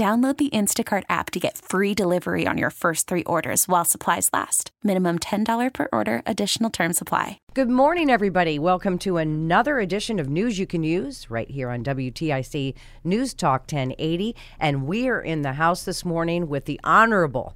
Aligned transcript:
Download 0.00 0.34
the 0.34 0.48
Instacart 0.48 1.02
app 1.10 1.30
to 1.32 1.38
get 1.38 1.58
free 1.58 1.92
delivery 1.92 2.46
on 2.46 2.56
your 2.56 2.70
first 2.70 3.06
three 3.06 3.22
orders 3.24 3.68
while 3.68 3.84
supplies 3.84 4.30
last. 4.32 4.70
Minimum 4.82 5.18
$10 5.18 5.74
per 5.74 5.88
order, 5.92 6.22
additional 6.24 6.70
term 6.70 6.94
supply. 6.94 7.38
Good 7.52 7.68
morning, 7.68 8.08
everybody. 8.08 8.58
Welcome 8.58 8.96
to 9.00 9.18
another 9.18 9.78
edition 9.78 10.18
of 10.18 10.26
News 10.26 10.58
You 10.58 10.66
Can 10.66 10.84
Use 10.84 11.30
right 11.30 11.50
here 11.50 11.68
on 11.68 11.84
WTIC 11.84 12.74
News 13.04 13.34
Talk 13.34 13.70
1080. 13.70 14.34
And 14.58 14.86
we 14.86 15.06
are 15.06 15.20
in 15.20 15.42
the 15.42 15.52
house 15.52 15.84
this 15.84 16.02
morning 16.02 16.48
with 16.48 16.64
the 16.64 16.80
Honorable 16.82 17.54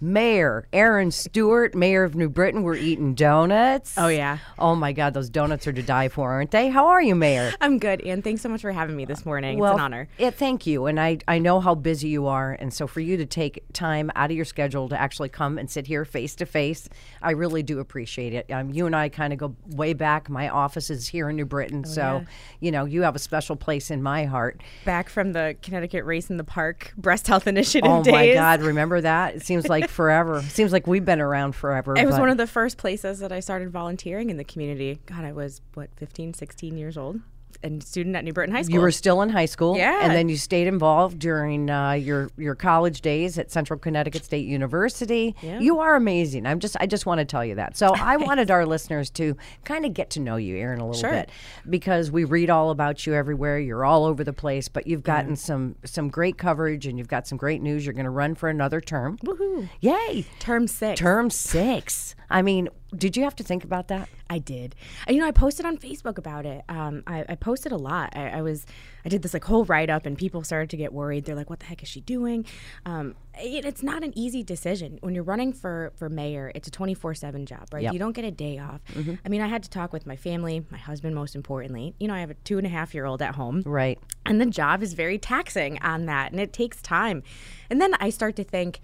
Mayor 0.00 0.66
Erin 0.72 1.10
Stewart, 1.10 1.74
Mayor 1.74 2.04
of 2.04 2.14
New 2.14 2.28
Britain. 2.28 2.62
We're 2.62 2.76
eating 2.76 3.14
donuts. 3.14 3.94
Oh, 3.96 4.08
yeah. 4.08 4.38
Oh, 4.58 4.74
my 4.74 4.92
God. 4.92 5.12
Those 5.14 5.28
donuts 5.28 5.66
are 5.66 5.72
to 5.72 5.82
die 5.82 6.08
for, 6.08 6.30
aren't 6.32 6.50
they? 6.52 6.68
How 6.70 6.86
are 6.86 7.02
you, 7.02 7.14
Mayor? 7.14 7.52
I'm 7.60 7.78
good, 7.78 8.00
and 8.02 8.24
thanks 8.24 8.40
so 8.42 8.48
much 8.48 8.62
for 8.62 8.72
having 8.72 8.96
me 8.96 9.04
this 9.04 9.26
morning. 9.26 9.58
Well, 9.58 9.72
it's 9.72 9.78
an 9.78 9.84
honor. 9.84 10.08
Yeah, 10.18 10.30
thank 10.30 10.66
you. 10.66 10.86
And 10.86 10.98
I, 10.98 11.18
I 11.28 11.38
know 11.38 11.60
how 11.60 11.74
busy 11.74 12.08
you 12.08 12.26
are. 12.28 12.52
And 12.52 12.72
so 12.72 12.86
for 12.86 13.00
you 13.00 13.16
to 13.18 13.26
take 13.26 13.62
time 13.72 14.10
out 14.16 14.30
of 14.30 14.36
your 14.36 14.44
schedule 14.46 14.88
to 14.88 14.98
actually 14.98 15.28
come 15.28 15.58
and 15.58 15.70
sit 15.70 15.86
here 15.86 16.04
face 16.04 16.34
to 16.36 16.46
face, 16.46 16.88
I 17.20 17.32
really 17.32 17.62
do 17.62 17.78
appreciate 17.78 18.32
it. 18.32 18.50
Um, 18.50 18.70
you 18.70 18.86
and 18.86 18.96
I 18.96 19.10
kind 19.10 19.32
of 19.32 19.38
go 19.38 19.54
way 19.68 19.92
back. 19.92 20.30
My 20.30 20.48
office 20.48 20.88
is 20.88 21.08
here 21.08 21.28
in 21.28 21.36
New 21.36 21.44
Britain. 21.44 21.84
so, 21.84 22.00
yeah. 22.00 22.24
you 22.60 22.70
know, 22.70 22.84
you 22.86 23.02
have 23.02 23.16
a 23.16 23.18
special 23.20 23.56
place 23.56 23.90
in 23.90 24.02
my 24.02 24.24
heart. 24.24 24.62
Back 24.86 25.10
from 25.10 25.32
the 25.32 25.56
Connecticut 25.60 26.04
Race 26.06 26.30
in 26.30 26.38
the 26.38 26.44
Park 26.44 26.92
Breast 26.96 27.26
Health 27.26 27.46
Initiative 27.46 27.90
Oh, 27.90 28.02
days. 28.02 28.12
my 28.12 28.32
God. 28.32 28.62
Remember 28.62 29.00
that? 29.00 29.34
It 29.36 29.42
seems 29.42 29.68
like 29.68 29.89
forever. 29.90 30.42
Seems 30.42 30.72
like 30.72 30.86
we've 30.86 31.04
been 31.04 31.20
around 31.20 31.54
forever. 31.54 31.96
It 31.96 32.06
was 32.06 32.18
one 32.18 32.28
of 32.28 32.36
the 32.36 32.46
first 32.46 32.78
places 32.78 33.18
that 33.18 33.32
I 33.32 33.40
started 33.40 33.70
volunteering 33.70 34.30
in 34.30 34.36
the 34.36 34.44
community. 34.44 35.00
God, 35.06 35.24
I 35.24 35.32
was, 35.32 35.60
what, 35.74 35.90
15, 35.96 36.34
16 36.34 36.76
years 36.76 36.96
old? 36.96 37.20
And 37.62 37.82
student 37.82 38.16
at 38.16 38.24
New 38.24 38.32
Britain 38.32 38.54
High 38.54 38.62
School. 38.62 38.74
You 38.74 38.80
were 38.80 38.90
still 38.90 39.20
in 39.22 39.28
high 39.28 39.44
school, 39.46 39.76
Yeah. 39.76 40.00
and 40.02 40.12
then 40.14 40.28
you 40.28 40.36
stayed 40.36 40.66
involved 40.66 41.18
during 41.18 41.68
uh, 41.70 41.92
your 41.92 42.30
your 42.36 42.54
college 42.54 43.00
days 43.02 43.38
at 43.38 43.50
Central 43.50 43.78
Connecticut 43.78 44.24
State 44.24 44.46
University. 44.46 45.34
Yeah. 45.42 45.58
You 45.60 45.78
are 45.80 45.94
amazing. 45.96 46.46
I'm 46.46 46.58
just 46.60 46.76
I 46.80 46.86
just 46.86 47.06
want 47.06 47.18
to 47.18 47.24
tell 47.24 47.44
you 47.44 47.54
that. 47.56 47.76
So 47.76 47.88
I 47.94 48.16
wanted 48.16 48.50
our 48.50 48.64
listeners 48.66 49.10
to 49.10 49.36
kind 49.64 49.84
of 49.84 49.92
get 49.94 50.10
to 50.10 50.20
know 50.20 50.36
you, 50.36 50.56
Erin, 50.56 50.80
a 50.80 50.86
little 50.86 51.00
Sure. 51.00 51.10
bit 51.10 51.30
because 51.68 52.10
we 52.10 52.24
read 52.24 52.50
all 52.50 52.70
about 52.70 53.06
you 53.06 53.14
everywhere. 53.14 53.58
You're 53.58 53.84
all 53.84 54.04
over 54.04 54.24
the 54.24 54.32
place, 54.32 54.68
but 54.68 54.86
you've 54.86 55.02
gotten 55.02 55.36
some 55.36 55.76
some 55.84 56.08
great 56.08 56.38
coverage 56.38 56.86
and 56.86 56.98
you've 56.98 57.08
got 57.08 57.26
some 57.26 57.36
great 57.38 57.60
news. 57.62 57.84
You're 57.84 57.92
going 57.94 58.04
to 58.04 58.10
run 58.10 58.34
for 58.34 58.48
another 58.48 58.80
term. 58.80 59.18
Woohoo. 59.24 59.68
Yay! 59.80 60.24
Term 60.38 60.66
six. 60.66 60.98
Term 61.00 61.30
six. 61.30 62.14
I 62.30 62.42
mean, 62.42 62.68
did 62.96 63.16
you 63.16 63.24
have 63.24 63.36
to 63.36 63.44
think 63.44 63.64
about 63.64 63.88
that? 63.88 64.08
I 64.28 64.38
did. 64.38 64.74
And, 65.06 65.16
you 65.16 65.22
know, 65.22 65.28
I 65.28 65.32
posted 65.32 65.66
on 65.66 65.78
Facebook 65.78 66.18
about 66.18 66.46
it. 66.46 66.62
Um, 66.68 67.02
I, 67.06 67.24
I 67.28 67.34
posted 67.36 67.72
a 67.72 67.76
lot. 67.76 68.12
I, 68.16 68.28
I 68.28 68.42
was, 68.42 68.66
I 69.04 69.08
did 69.08 69.22
this 69.22 69.32
like 69.32 69.44
whole 69.44 69.64
write 69.64 69.90
up, 69.90 70.06
and 70.06 70.16
people 70.16 70.42
started 70.42 70.70
to 70.70 70.76
get 70.76 70.92
worried. 70.92 71.24
They're 71.24 71.34
like, 71.34 71.50
"What 71.50 71.60
the 71.60 71.66
heck 71.66 71.82
is 71.82 71.88
she 71.88 72.00
doing?" 72.00 72.44
Um, 72.84 73.14
it, 73.38 73.64
it's 73.64 73.82
not 73.82 74.02
an 74.02 74.16
easy 74.16 74.42
decision 74.42 74.98
when 75.00 75.14
you're 75.14 75.24
running 75.24 75.52
for 75.52 75.92
for 75.96 76.08
mayor. 76.08 76.52
It's 76.54 76.68
a 76.68 76.70
24 76.70 77.14
seven 77.14 77.46
job, 77.46 77.68
right? 77.72 77.82
Yep. 77.84 77.92
You 77.92 77.98
don't 77.98 78.12
get 78.12 78.24
a 78.24 78.30
day 78.30 78.58
off. 78.58 78.80
I 79.24 79.28
mean, 79.28 79.40
I 79.40 79.46
had 79.46 79.62
to 79.62 79.70
talk 79.70 79.92
with 79.92 80.06
my 80.06 80.16
family, 80.16 80.64
my 80.70 80.78
husband, 80.78 81.14
most 81.14 81.34
importantly. 81.34 81.94
You 81.98 82.08
know, 82.08 82.14
I 82.14 82.20
have 82.20 82.30
a 82.30 82.34
two 82.34 82.58
and 82.58 82.66
a 82.66 82.70
half 82.70 82.94
year 82.94 83.06
old 83.06 83.22
at 83.22 83.34
home. 83.34 83.62
Right. 83.64 83.98
And 84.26 84.40
the 84.40 84.46
job 84.46 84.82
is 84.82 84.94
very 84.94 85.18
taxing 85.18 85.80
on 85.82 86.06
that, 86.06 86.32
and 86.32 86.40
it 86.40 86.52
takes 86.52 86.82
time. 86.82 87.22
And 87.70 87.80
then 87.80 87.94
I 88.00 88.10
start 88.10 88.36
to 88.36 88.44
think, 88.44 88.80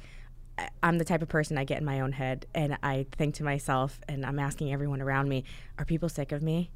I'm 0.83 0.99
the 0.99 1.05
type 1.05 1.23
of 1.23 1.29
person 1.29 1.59
I 1.59 1.65
get 1.65 1.79
in 1.79 1.85
my 1.85 2.01
own 2.01 2.13
head, 2.13 2.47
and 2.55 2.79
I 2.83 3.07
think 3.13 3.35
to 3.37 3.45
myself, 3.45 4.01
and 4.09 4.25
I'm 4.25 4.39
asking 4.39 4.73
everyone 4.73 5.03
around 5.03 5.29
me, 5.29 5.45
are 5.79 5.85
people 5.85 6.09
sick 6.09 6.33
of 6.33 6.43
me? 6.43 6.71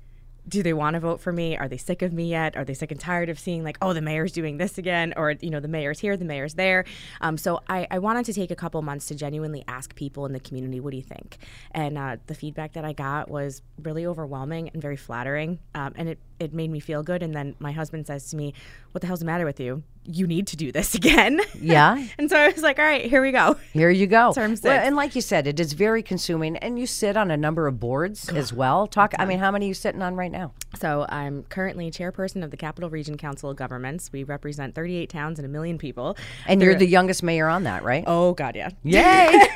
Do 0.48 0.62
they 0.62 0.72
want 0.72 0.94
to 0.94 1.00
vote 1.00 1.20
for 1.20 1.32
me? 1.32 1.56
Are 1.56 1.68
they 1.68 1.76
sick 1.76 2.00
of 2.02 2.12
me 2.12 2.28
yet? 2.28 2.56
Are 2.56 2.64
they 2.64 2.74
sick 2.74 2.90
and 2.90 2.98
tired 2.98 3.28
of 3.28 3.38
seeing 3.38 3.62
like, 3.62 3.76
oh, 3.82 3.92
the 3.92 4.00
mayor's 4.00 4.32
doing 4.32 4.56
this 4.56 4.78
again, 4.78 5.12
or 5.16 5.32
you 5.32 5.50
know, 5.50 5.60
the 5.60 5.68
mayor's 5.68 6.00
here, 6.00 6.16
the 6.16 6.24
mayor's 6.24 6.54
there? 6.54 6.84
Um, 7.20 7.36
so 7.38 7.60
I, 7.68 7.86
I 7.90 7.98
wanted 7.98 8.24
to 8.26 8.32
take 8.32 8.50
a 8.50 8.56
couple 8.56 8.80
months 8.82 9.06
to 9.06 9.14
genuinely 9.14 9.64
ask 9.68 9.94
people 9.94 10.26
in 10.26 10.32
the 10.32 10.40
community, 10.40 10.80
what 10.80 10.90
do 10.90 10.96
you 10.96 11.02
think? 11.02 11.38
And 11.72 11.96
uh, 11.98 12.16
the 12.26 12.34
feedback 12.34 12.72
that 12.72 12.84
I 12.84 12.94
got 12.94 13.30
was 13.30 13.62
really 13.82 14.06
overwhelming 14.06 14.70
and 14.70 14.80
very 14.80 14.96
flattering, 14.96 15.58
um, 15.74 15.92
and 15.96 16.08
it 16.08 16.18
it 16.38 16.54
made 16.54 16.70
me 16.70 16.80
feel 16.80 17.02
good. 17.02 17.22
And 17.22 17.34
then 17.34 17.54
my 17.58 17.72
husband 17.72 18.06
says 18.06 18.30
to 18.30 18.36
me, 18.36 18.54
"What 18.92 19.02
the 19.02 19.06
hell's 19.06 19.20
the 19.20 19.26
matter 19.26 19.44
with 19.44 19.60
you? 19.60 19.82
You 20.04 20.26
need 20.26 20.46
to 20.48 20.56
do 20.56 20.72
this 20.72 20.94
again." 21.00 21.40
Yeah. 21.60 22.04
and 22.18 22.28
so 22.30 22.36
I 22.38 22.48
was 22.48 22.62
like, 22.62 22.78
"All 22.78 22.84
right, 22.84 23.04
here 23.04 23.22
we 23.22 23.32
go." 23.32 23.56
Here 23.72 23.90
you 23.90 24.06
go. 24.06 24.32
Term 24.32 24.56
Well, 24.62 24.72
and 24.78 24.96
like 24.96 25.14
you 25.14 25.20
said, 25.20 25.46
it 25.46 25.60
is 25.60 25.72
very 25.74 26.02
consuming, 26.02 26.56
and 26.56 26.78
you 26.78 26.86
sit 26.86 27.16
on 27.16 27.30
a 27.30 27.36
number 27.36 27.66
of 27.66 27.78
boards 27.80 28.28
as 28.30 28.52
well. 28.62 28.86
Talk. 28.86 29.14
I 29.18 29.24
mean, 29.24 29.38
how 29.38 29.50
many 29.50 29.66
are 29.66 29.68
you 29.68 29.74
sitting 29.74 30.02
on 30.02 30.16
right 30.16 30.32
now? 30.32 30.52
So 30.78 31.04
I'm 31.08 31.42
currently 31.44 31.90
chairperson 31.90 32.44
of 32.44 32.50
the 32.50 32.56
Capital 32.56 32.88
Region 32.90 33.16
Council 33.16 33.50
of 33.50 33.56
Governments. 33.56 34.10
We 34.12 34.22
represent 34.22 34.74
38 34.76 35.10
towns 35.10 35.38
and 35.38 35.44
a 35.44 35.48
million 35.48 35.78
people. 35.78 36.16
And 36.46 36.62
you're 36.62 36.76
the 36.76 36.86
youngest 36.86 37.22
mayor 37.24 37.48
on 37.48 37.64
that, 37.64 37.82
right? 37.82 38.04
oh 38.06 38.32
God, 38.34 38.54
yeah. 38.56 38.70
Yay! 38.84 39.46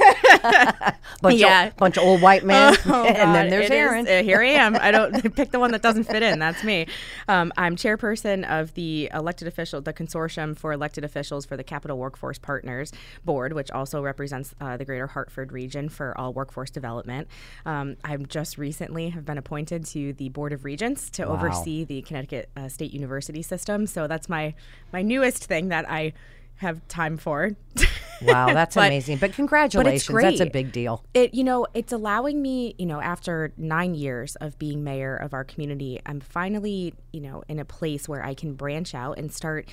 bunch 1.22 1.36
Yeah. 1.38 1.66
of 1.68 1.76
bunch 1.76 1.96
of 1.96 2.02
old 2.04 2.20
white 2.20 2.44
men, 2.44 2.76
Oh, 2.86 3.04
and 3.04 3.34
then 3.34 3.48
there's 3.48 3.66
it 3.66 3.72
is- 3.72 3.78
Erin. 3.78 4.08
uh, 4.08 4.22
here 4.22 4.40
I 4.40 4.46
am. 4.46 4.76
I 4.76 4.90
don't 4.90 5.34
pick 5.36 5.50
the 5.52 5.58
one 5.60 5.70
that 5.72 5.82
doesn't 5.82 6.04
fit 6.04 6.22
in. 6.22 6.38
That's 6.40 6.62
me. 6.64 6.86
Um, 7.28 7.52
I'm 7.56 7.76
chairperson 7.76 8.44
of 8.50 8.74
the 8.74 9.08
elected 9.14 9.46
official, 9.48 9.80
the 9.80 9.92
consortium 9.92 10.43
for 10.52 10.72
elected 10.72 11.04
officials 11.04 11.46
for 11.46 11.56
the 11.56 11.62
Capital 11.62 11.96
Workforce 11.96 12.38
Partners 12.38 12.90
Board, 13.24 13.52
which 13.52 13.70
also 13.70 14.02
represents 14.02 14.52
uh, 14.60 14.76
the 14.76 14.84
Greater 14.84 15.06
Hartford 15.06 15.52
region 15.52 15.88
for 15.88 16.18
all 16.18 16.32
workforce 16.32 16.70
development. 16.70 17.28
Um, 17.64 17.96
I'm 18.02 18.26
just 18.26 18.58
recently 18.58 19.10
have 19.10 19.24
been 19.24 19.38
appointed 19.38 19.86
to 19.86 20.12
the 20.12 20.28
Board 20.30 20.52
of 20.52 20.64
Regents 20.64 21.08
to 21.10 21.24
Wow. 21.26 21.34
oversee 21.34 21.84
the 21.84 22.02
Connecticut 22.02 22.50
uh, 22.56 22.68
State 22.68 22.92
University 22.92 23.42
system. 23.42 23.86
So 23.86 24.08
that's 24.08 24.28
my 24.28 24.54
my 24.92 25.02
newest 25.02 25.44
thing 25.44 25.68
that 25.68 25.88
I 25.88 26.12
have 26.56 26.86
time 26.88 27.16
for. 27.16 27.50
wow, 28.22 28.52
that's 28.54 28.74
But- 28.76 28.86
amazing. 28.86 29.18
But 29.18 29.32
congratulations, 29.32 30.06
that's 30.22 30.40
a 30.40 30.46
big 30.46 30.70
deal. 30.72 31.04
it 31.12 31.34
you 31.34 31.42
know 31.44 31.66
it's 31.74 31.92
allowing 31.92 32.40
me 32.40 32.74
you 32.78 32.86
know 32.86 33.00
after 33.00 33.52
nine 33.56 33.94
years 33.94 34.36
of 34.36 34.56
being 34.58 34.84
mayor 34.84 35.16
of 35.16 35.34
our 35.34 35.42
community 35.44 36.00
i'm 36.06 36.20
finally 36.20 36.94
you 37.12 37.20
know 37.20 37.42
in 37.48 37.58
a 37.58 37.64
place 37.64 38.08
where 38.08 38.24
i 38.24 38.34
can 38.34 38.54
branch 38.54 38.94
out 38.94 39.18
and 39.18 39.32
start 39.32 39.68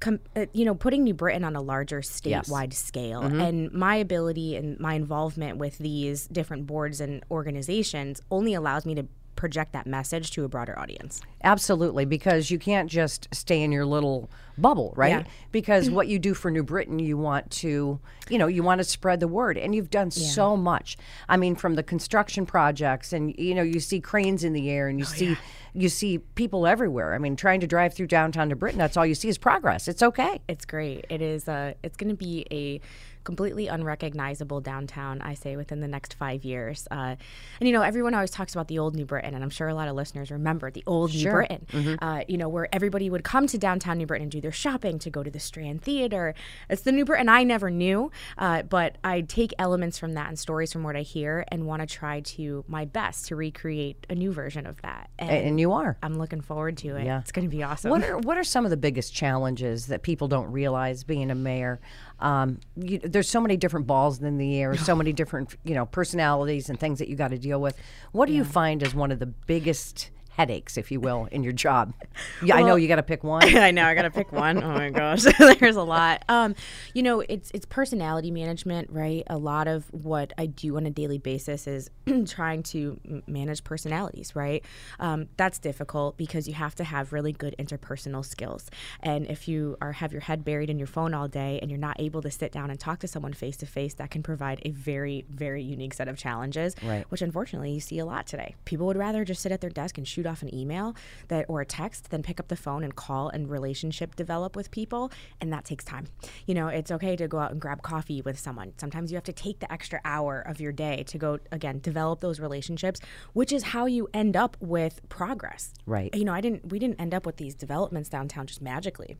com- 0.00 0.20
uh, 0.34 0.46
you 0.52 0.64
know 0.64 0.74
putting 0.74 1.04
new 1.04 1.14
britain 1.14 1.44
on 1.44 1.56
a 1.56 1.60
larger 1.60 2.00
statewide 2.00 2.72
scale. 2.72 3.22
And 3.40 3.72
my 3.72 3.96
ability 3.96 4.56
and 4.56 4.78
my 4.80 4.94
involvement 4.94 5.58
with 5.58 5.78
these 5.78 6.26
different 6.26 6.66
boards 6.66 7.00
and 7.00 7.24
organizations 7.30 8.20
only 8.30 8.54
allows 8.54 8.84
me 8.86 8.94
to 8.94 9.06
project 9.36 9.72
that 9.72 9.86
message 9.86 10.30
to 10.32 10.44
a 10.44 10.48
broader 10.48 10.78
audience 10.78 11.20
Absolutely, 11.46 12.04
because 12.04 12.50
you 12.50 12.58
can't 12.58 12.90
just 12.90 13.28
stay 13.32 13.62
in 13.62 13.70
your 13.70 13.86
little 13.86 14.28
bubble, 14.58 14.92
right? 14.96 15.10
Yeah. 15.10 15.24
Because 15.52 15.88
what 15.88 16.08
you 16.08 16.18
do 16.18 16.34
for 16.34 16.50
New 16.50 16.64
Britain, 16.64 16.98
you 16.98 17.16
want 17.16 17.48
to, 17.52 18.00
you 18.28 18.38
know, 18.38 18.48
you 18.48 18.64
want 18.64 18.80
to 18.80 18.84
spread 18.84 19.20
the 19.20 19.28
word, 19.28 19.56
and 19.56 19.72
you've 19.72 19.88
done 19.88 20.10
so 20.10 20.56
much. 20.56 20.96
I 21.28 21.36
mean, 21.36 21.54
from 21.54 21.76
the 21.76 21.84
construction 21.84 22.46
projects, 22.46 23.12
and 23.12 23.32
you 23.38 23.54
know, 23.54 23.62
you 23.62 23.78
see 23.78 24.00
cranes 24.00 24.42
in 24.42 24.54
the 24.54 24.68
air, 24.70 24.88
and 24.88 24.98
you 24.98 25.04
see, 25.04 25.36
you 25.72 25.88
see 25.88 26.18
people 26.18 26.66
everywhere. 26.66 27.14
I 27.14 27.18
mean, 27.18 27.36
trying 27.36 27.60
to 27.60 27.68
drive 27.68 27.94
through 27.94 28.08
downtown 28.08 28.48
New 28.48 28.56
Britain, 28.56 28.78
that's 28.78 28.96
all 28.96 29.06
you 29.06 29.14
see 29.14 29.28
is 29.28 29.38
progress. 29.38 29.86
It's 29.86 30.02
okay. 30.02 30.40
It's 30.48 30.64
great. 30.64 31.06
It 31.08 31.22
is. 31.22 31.46
Uh, 31.46 31.74
it's 31.84 31.96
going 31.96 32.10
to 32.10 32.16
be 32.16 32.44
a 32.50 32.80
completely 33.26 33.66
unrecognizable 33.66 34.62
downtown. 34.62 35.20
I 35.20 35.34
say 35.34 35.56
within 35.56 35.80
the 35.80 35.88
next 35.88 36.14
five 36.14 36.44
years. 36.44 36.88
Uh, 36.90 37.16
and 37.60 37.68
you 37.68 37.72
know, 37.72 37.82
everyone 37.82 38.14
always 38.14 38.30
talks 38.30 38.54
about 38.54 38.68
the 38.68 38.78
old 38.78 38.94
New 38.94 39.04
Britain. 39.04 39.34
And 39.34 39.44
I'm 39.44 39.50
sure 39.50 39.68
a 39.68 39.74
lot 39.74 39.88
of 39.88 39.94
listeners 39.96 40.30
remember 40.30 40.70
the 40.70 40.84
old 40.86 41.12
New 41.12 41.30
Britain, 41.30 41.98
uh, 42.00 42.22
you 42.28 42.38
know, 42.38 42.48
where 42.48 42.68
everybody 42.72 43.10
would 43.10 43.24
come 43.24 43.46
to 43.48 43.58
downtown 43.58 43.98
New 43.98 44.06
Britain 44.06 44.22
and 44.22 44.32
do 44.32 44.40
their 44.40 44.52
shopping, 44.52 44.98
to 45.00 45.10
go 45.10 45.22
to 45.22 45.30
the 45.30 45.40
Strand 45.40 45.82
Theater. 45.82 46.34
It's 46.70 46.82
the 46.82 46.92
New 46.92 47.04
Britain 47.04 47.28
I 47.28 47.42
never 47.42 47.70
knew, 47.70 48.10
uh, 48.38 48.62
but 48.62 48.96
I 49.02 49.22
take 49.22 49.52
elements 49.58 49.98
from 49.98 50.14
that 50.14 50.28
and 50.28 50.38
stories 50.38 50.72
from 50.72 50.84
what 50.84 50.94
I 50.96 51.02
hear 51.02 51.44
and 51.48 51.66
want 51.66 51.80
to 51.82 51.86
try 51.86 52.20
to 52.20 52.64
my 52.68 52.84
best 52.84 53.26
to 53.28 53.36
recreate 53.36 54.06
a 54.08 54.14
new 54.14 54.32
version 54.32 54.66
of 54.66 54.80
that. 54.82 55.10
A- 55.18 55.24
and 55.24 55.58
you 55.58 55.72
are. 55.72 55.98
I'm 56.02 56.16
looking 56.16 56.40
forward 56.40 56.76
to 56.78 56.96
it. 56.96 57.04
Yeah. 57.04 57.20
It's 57.20 57.32
going 57.32 57.50
to 57.50 57.54
be 57.54 57.62
awesome. 57.64 57.90
What 57.90 58.04
are 58.04 58.18
what 58.18 58.38
are 58.38 58.44
some 58.44 58.64
of 58.64 58.70
the 58.70 58.76
biggest 58.76 59.12
challenges 59.12 59.86
that 59.86 60.02
people 60.02 60.28
don't 60.28 60.52
realize 60.52 61.02
being 61.02 61.30
a 61.30 61.34
mayor? 61.34 61.80
Um, 62.18 62.60
you, 62.76 62.98
there's 62.98 63.28
so 63.28 63.40
many 63.40 63.56
different 63.56 63.86
balls 63.86 64.22
in 64.22 64.38
the 64.38 64.60
air, 64.60 64.76
so 64.76 64.94
many 64.96 65.12
different 65.12 65.54
you 65.64 65.74
know 65.74 65.86
personalities 65.86 66.68
and 66.68 66.78
things 66.78 66.98
that 66.98 67.08
you 67.08 67.16
got 67.16 67.28
to 67.28 67.38
deal 67.38 67.60
with. 67.60 67.76
What 68.12 68.26
do 68.26 68.32
you 68.32 68.44
find 68.44 68.82
as 68.82 68.94
one 68.94 69.12
of 69.12 69.18
the 69.18 69.26
biggest 69.26 70.10
headaches, 70.36 70.76
if 70.76 70.90
you 70.92 71.00
will, 71.00 71.26
in 71.32 71.42
your 71.42 71.52
job? 71.52 71.92
Yeah, 72.42 72.56
I 72.56 72.62
know 72.62 72.76
you 72.76 72.86
got 72.86 72.96
to 72.96 73.02
pick 73.02 73.24
one. 73.36 73.42
I 73.56 73.70
know 73.70 73.84
I 73.84 73.94
gotta 73.94 74.10
pick 74.10 74.30
one. 74.30 74.62
Oh 74.62 74.72
my 74.72 74.90
gosh, 74.90 75.22
there's 75.60 75.76
a 75.76 75.82
lot. 75.82 76.22
Um, 76.28 76.54
you 76.94 77.02
know, 77.02 77.20
it's 77.20 77.50
it's 77.52 77.66
personality 77.66 78.30
management, 78.30 78.90
right? 78.90 79.22
A 79.28 79.38
lot 79.38 79.68
of 79.68 79.86
what 79.92 80.32
I 80.38 80.46
do 80.46 80.76
on 80.76 80.86
a 80.86 80.90
daily 80.90 81.18
basis 81.18 81.66
is 81.66 81.90
trying 82.26 82.62
to 82.64 83.00
manage 83.26 83.64
personalities, 83.64 84.36
right? 84.36 84.64
Um, 84.98 85.28
that's 85.36 85.58
difficult 85.58 86.16
because 86.16 86.46
you 86.46 86.54
have 86.54 86.74
to 86.76 86.84
have 86.84 87.12
really 87.12 87.32
good 87.32 87.54
interpersonal 87.58 88.24
skills. 88.24 88.70
And 89.00 89.26
if 89.26 89.48
you 89.48 89.76
are 89.80 89.92
have 89.92 90.12
your 90.12 90.22
head 90.22 90.44
buried 90.44 90.68
in 90.70 90.78
your 90.78 90.88
phone 90.88 91.14
all 91.14 91.28
day 91.28 91.58
and 91.62 91.70
you're 91.70 91.80
not 91.80 91.96
able 92.00 92.22
to 92.22 92.30
sit 92.30 92.52
down 92.52 92.70
and 92.70 92.78
talk 92.78 93.00
to 93.00 93.08
someone 93.08 93.32
face 93.32 93.56
to 93.58 93.66
face, 93.66 93.94
that 93.94 94.10
can 94.10 94.22
provide 94.22 94.60
a 94.64 94.70
very 94.70 95.24
very 95.30 95.62
unique 95.62 95.94
set 95.94 96.08
of 96.08 96.16
challenges. 96.18 96.74
Right. 96.82 97.04
Which 97.08 97.22
unfortunately 97.22 97.72
you 97.72 97.80
see 97.80 97.98
a 97.98 98.04
lot 98.04 98.26
today. 98.26 98.54
People 98.64 98.86
would 98.86 98.98
rather 98.98 99.24
just 99.24 99.42
sit 99.42 99.52
at 99.52 99.60
their 99.60 99.70
desk 99.70 99.96
and 99.96 100.06
shoot 100.06 100.25
off 100.26 100.42
an 100.42 100.54
email 100.54 100.94
that 101.28 101.46
or 101.48 101.60
a 101.60 101.66
text 101.66 102.10
then 102.10 102.22
pick 102.22 102.40
up 102.40 102.48
the 102.48 102.56
phone 102.56 102.82
and 102.84 102.94
call 102.96 103.28
and 103.28 103.50
relationship 103.50 104.14
develop 104.16 104.56
with 104.56 104.70
people 104.70 105.10
and 105.40 105.52
that 105.52 105.64
takes 105.64 105.84
time. 105.84 106.06
You 106.46 106.54
know 106.54 106.68
it's 106.68 106.90
okay 106.90 107.16
to 107.16 107.28
go 107.28 107.38
out 107.38 107.52
and 107.52 107.60
grab 107.60 107.82
coffee 107.82 108.22
with 108.22 108.38
someone. 108.38 108.72
Sometimes 108.78 109.10
you 109.10 109.16
have 109.16 109.24
to 109.24 109.32
take 109.32 109.60
the 109.60 109.72
extra 109.72 110.00
hour 110.04 110.40
of 110.40 110.60
your 110.60 110.72
day 110.72 111.04
to 111.06 111.18
go 111.18 111.38
again 111.52 111.80
develop 111.80 112.20
those 112.20 112.40
relationships 112.40 113.00
which 113.32 113.52
is 113.52 113.62
how 113.62 113.86
you 113.86 114.08
end 114.14 114.36
up 114.36 114.56
with 114.60 115.00
progress. 115.08 115.72
Right. 115.86 116.14
you 116.14 116.24
know 116.24 116.32
i 116.32 116.40
didn't 116.40 116.70
we 116.70 116.78
didn't 116.78 117.00
end 117.00 117.14
up 117.14 117.26
with 117.26 117.36
these 117.36 117.54
developments 117.54 118.08
downtown 118.08 118.46
just 118.46 118.60
magically 118.60 119.16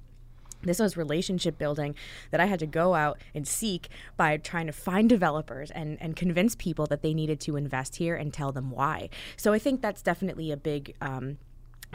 this 0.68 0.78
was 0.78 0.96
relationship 0.96 1.58
building 1.58 1.94
that 2.30 2.40
I 2.40 2.46
had 2.46 2.58
to 2.60 2.66
go 2.66 2.94
out 2.94 3.18
and 3.34 3.46
seek 3.46 3.88
by 4.16 4.36
trying 4.36 4.66
to 4.66 4.72
find 4.72 5.08
developers 5.08 5.70
and, 5.70 6.00
and 6.00 6.16
convince 6.16 6.54
people 6.54 6.86
that 6.86 7.02
they 7.02 7.14
needed 7.14 7.40
to 7.40 7.56
invest 7.56 7.96
here 7.96 8.16
and 8.16 8.32
tell 8.32 8.52
them 8.52 8.70
why. 8.70 9.08
So 9.36 9.52
I 9.52 9.58
think 9.58 9.80
that's 9.82 10.02
definitely 10.02 10.50
a 10.50 10.56
big. 10.56 10.94
Um, 11.00 11.38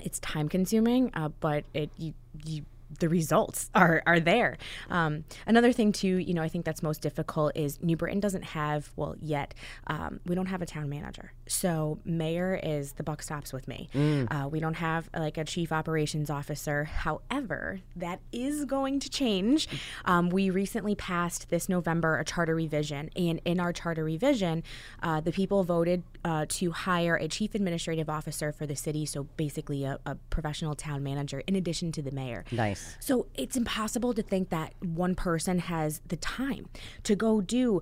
it's 0.04 0.20
time 0.20 0.48
consuming, 0.48 1.12
uh, 1.14 1.30
but 1.40 1.66
it 1.74 1.92
you 1.98 2.14
you 2.46 2.66
the 3.00 3.10
results 3.10 3.70
are 3.74 4.02
are 4.06 4.20
there. 4.20 4.58
Um, 4.90 5.24
another 5.46 5.72
thing 5.72 5.92
too, 5.92 6.18
you 6.18 6.34
know, 6.34 6.42
I 6.42 6.50
think 6.50 6.66
that's 6.66 6.84
most 6.84 7.02
difficult 7.02 7.56
is 7.56 7.82
New 7.82 7.98
Britain 7.98 8.20
doesn't 8.20 8.44
have 8.44 8.92
well 8.96 9.16
yet. 9.20 9.54
Um, 9.88 10.20
we 10.26 10.36
don't 10.36 10.48
have 10.48 10.62
a 10.62 10.66
town 10.66 10.90
manager, 10.90 11.34
so 11.48 12.00
mayor 12.06 12.60
is 12.62 12.94
the 12.94 13.04
buck 13.04 13.22
stops 13.22 13.54
with 13.54 13.68
me. 13.68 13.90
Uh, 14.32 14.48
we 14.50 14.60
don't 14.60 14.76
have 14.76 15.10
like 15.16 15.38
a 15.38 15.44
chief 15.44 15.72
operations 15.72 16.30
officer. 16.30 16.86
However, 16.86 17.82
that 17.96 18.20
is 18.32 18.66
going 18.66 19.00
to 19.00 19.10
change. 19.10 19.68
Um, 20.06 20.30
we 20.30 20.50
recently 20.50 20.96
passed 20.96 21.50
this 21.50 21.70
November 21.70 22.20
a 22.20 22.26
charter 22.26 22.56
revision, 22.56 23.10
and 23.16 23.42
in 23.46 23.60
our 23.60 23.74
charter 23.74 24.04
revision, 24.04 24.64
uh, 25.04 25.22
the 25.22 25.32
people 25.32 25.64
voted 25.64 26.04
uh, 26.24 26.46
to 26.50 26.72
hire 26.72 27.16
a 27.16 27.28
chief 27.28 27.56
administrative 27.56 28.10
officer 28.10 28.52
for 28.52 28.66
the 28.66 28.76
city. 28.76 29.06
So 29.06 29.24
basically, 29.38 29.84
a, 29.84 30.00
a 30.06 30.16
professional 30.30 30.76
town 30.76 31.04
manager 31.04 31.42
in 31.48 31.56
addition 31.56 31.92
to 31.94 32.02
the 32.02 32.12
mayor. 32.12 32.44
Nice. 32.52 32.81
So 33.00 33.28
it's 33.36 33.56
impossible 33.56 34.14
to 34.14 34.22
think 34.22 34.50
that 34.50 34.74
one 34.80 35.16
person 35.16 35.60
has 35.60 36.02
the 36.08 36.18
time 36.18 36.68
to 37.04 37.16
go 37.16 37.42
do 37.42 37.82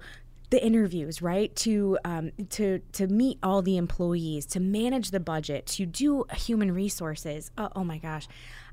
the 0.50 0.63
interviews, 0.66 1.22
right? 1.22 1.56
To 1.57 1.98
um, 2.04 2.31
to 2.50 2.80
to 2.94 3.07
meet 3.07 3.38
all 3.44 3.62
the 3.62 3.78
employees, 3.78 4.46
to 4.48 4.60
manage 4.60 5.12
the 5.12 5.19
budget, 5.19 5.66
to 5.68 5.86
do 5.86 6.25
human 6.34 6.72
resources. 6.72 7.51
Oh, 7.57 7.69
oh 7.75 7.84
my 7.84 7.98
gosh, 8.00 8.28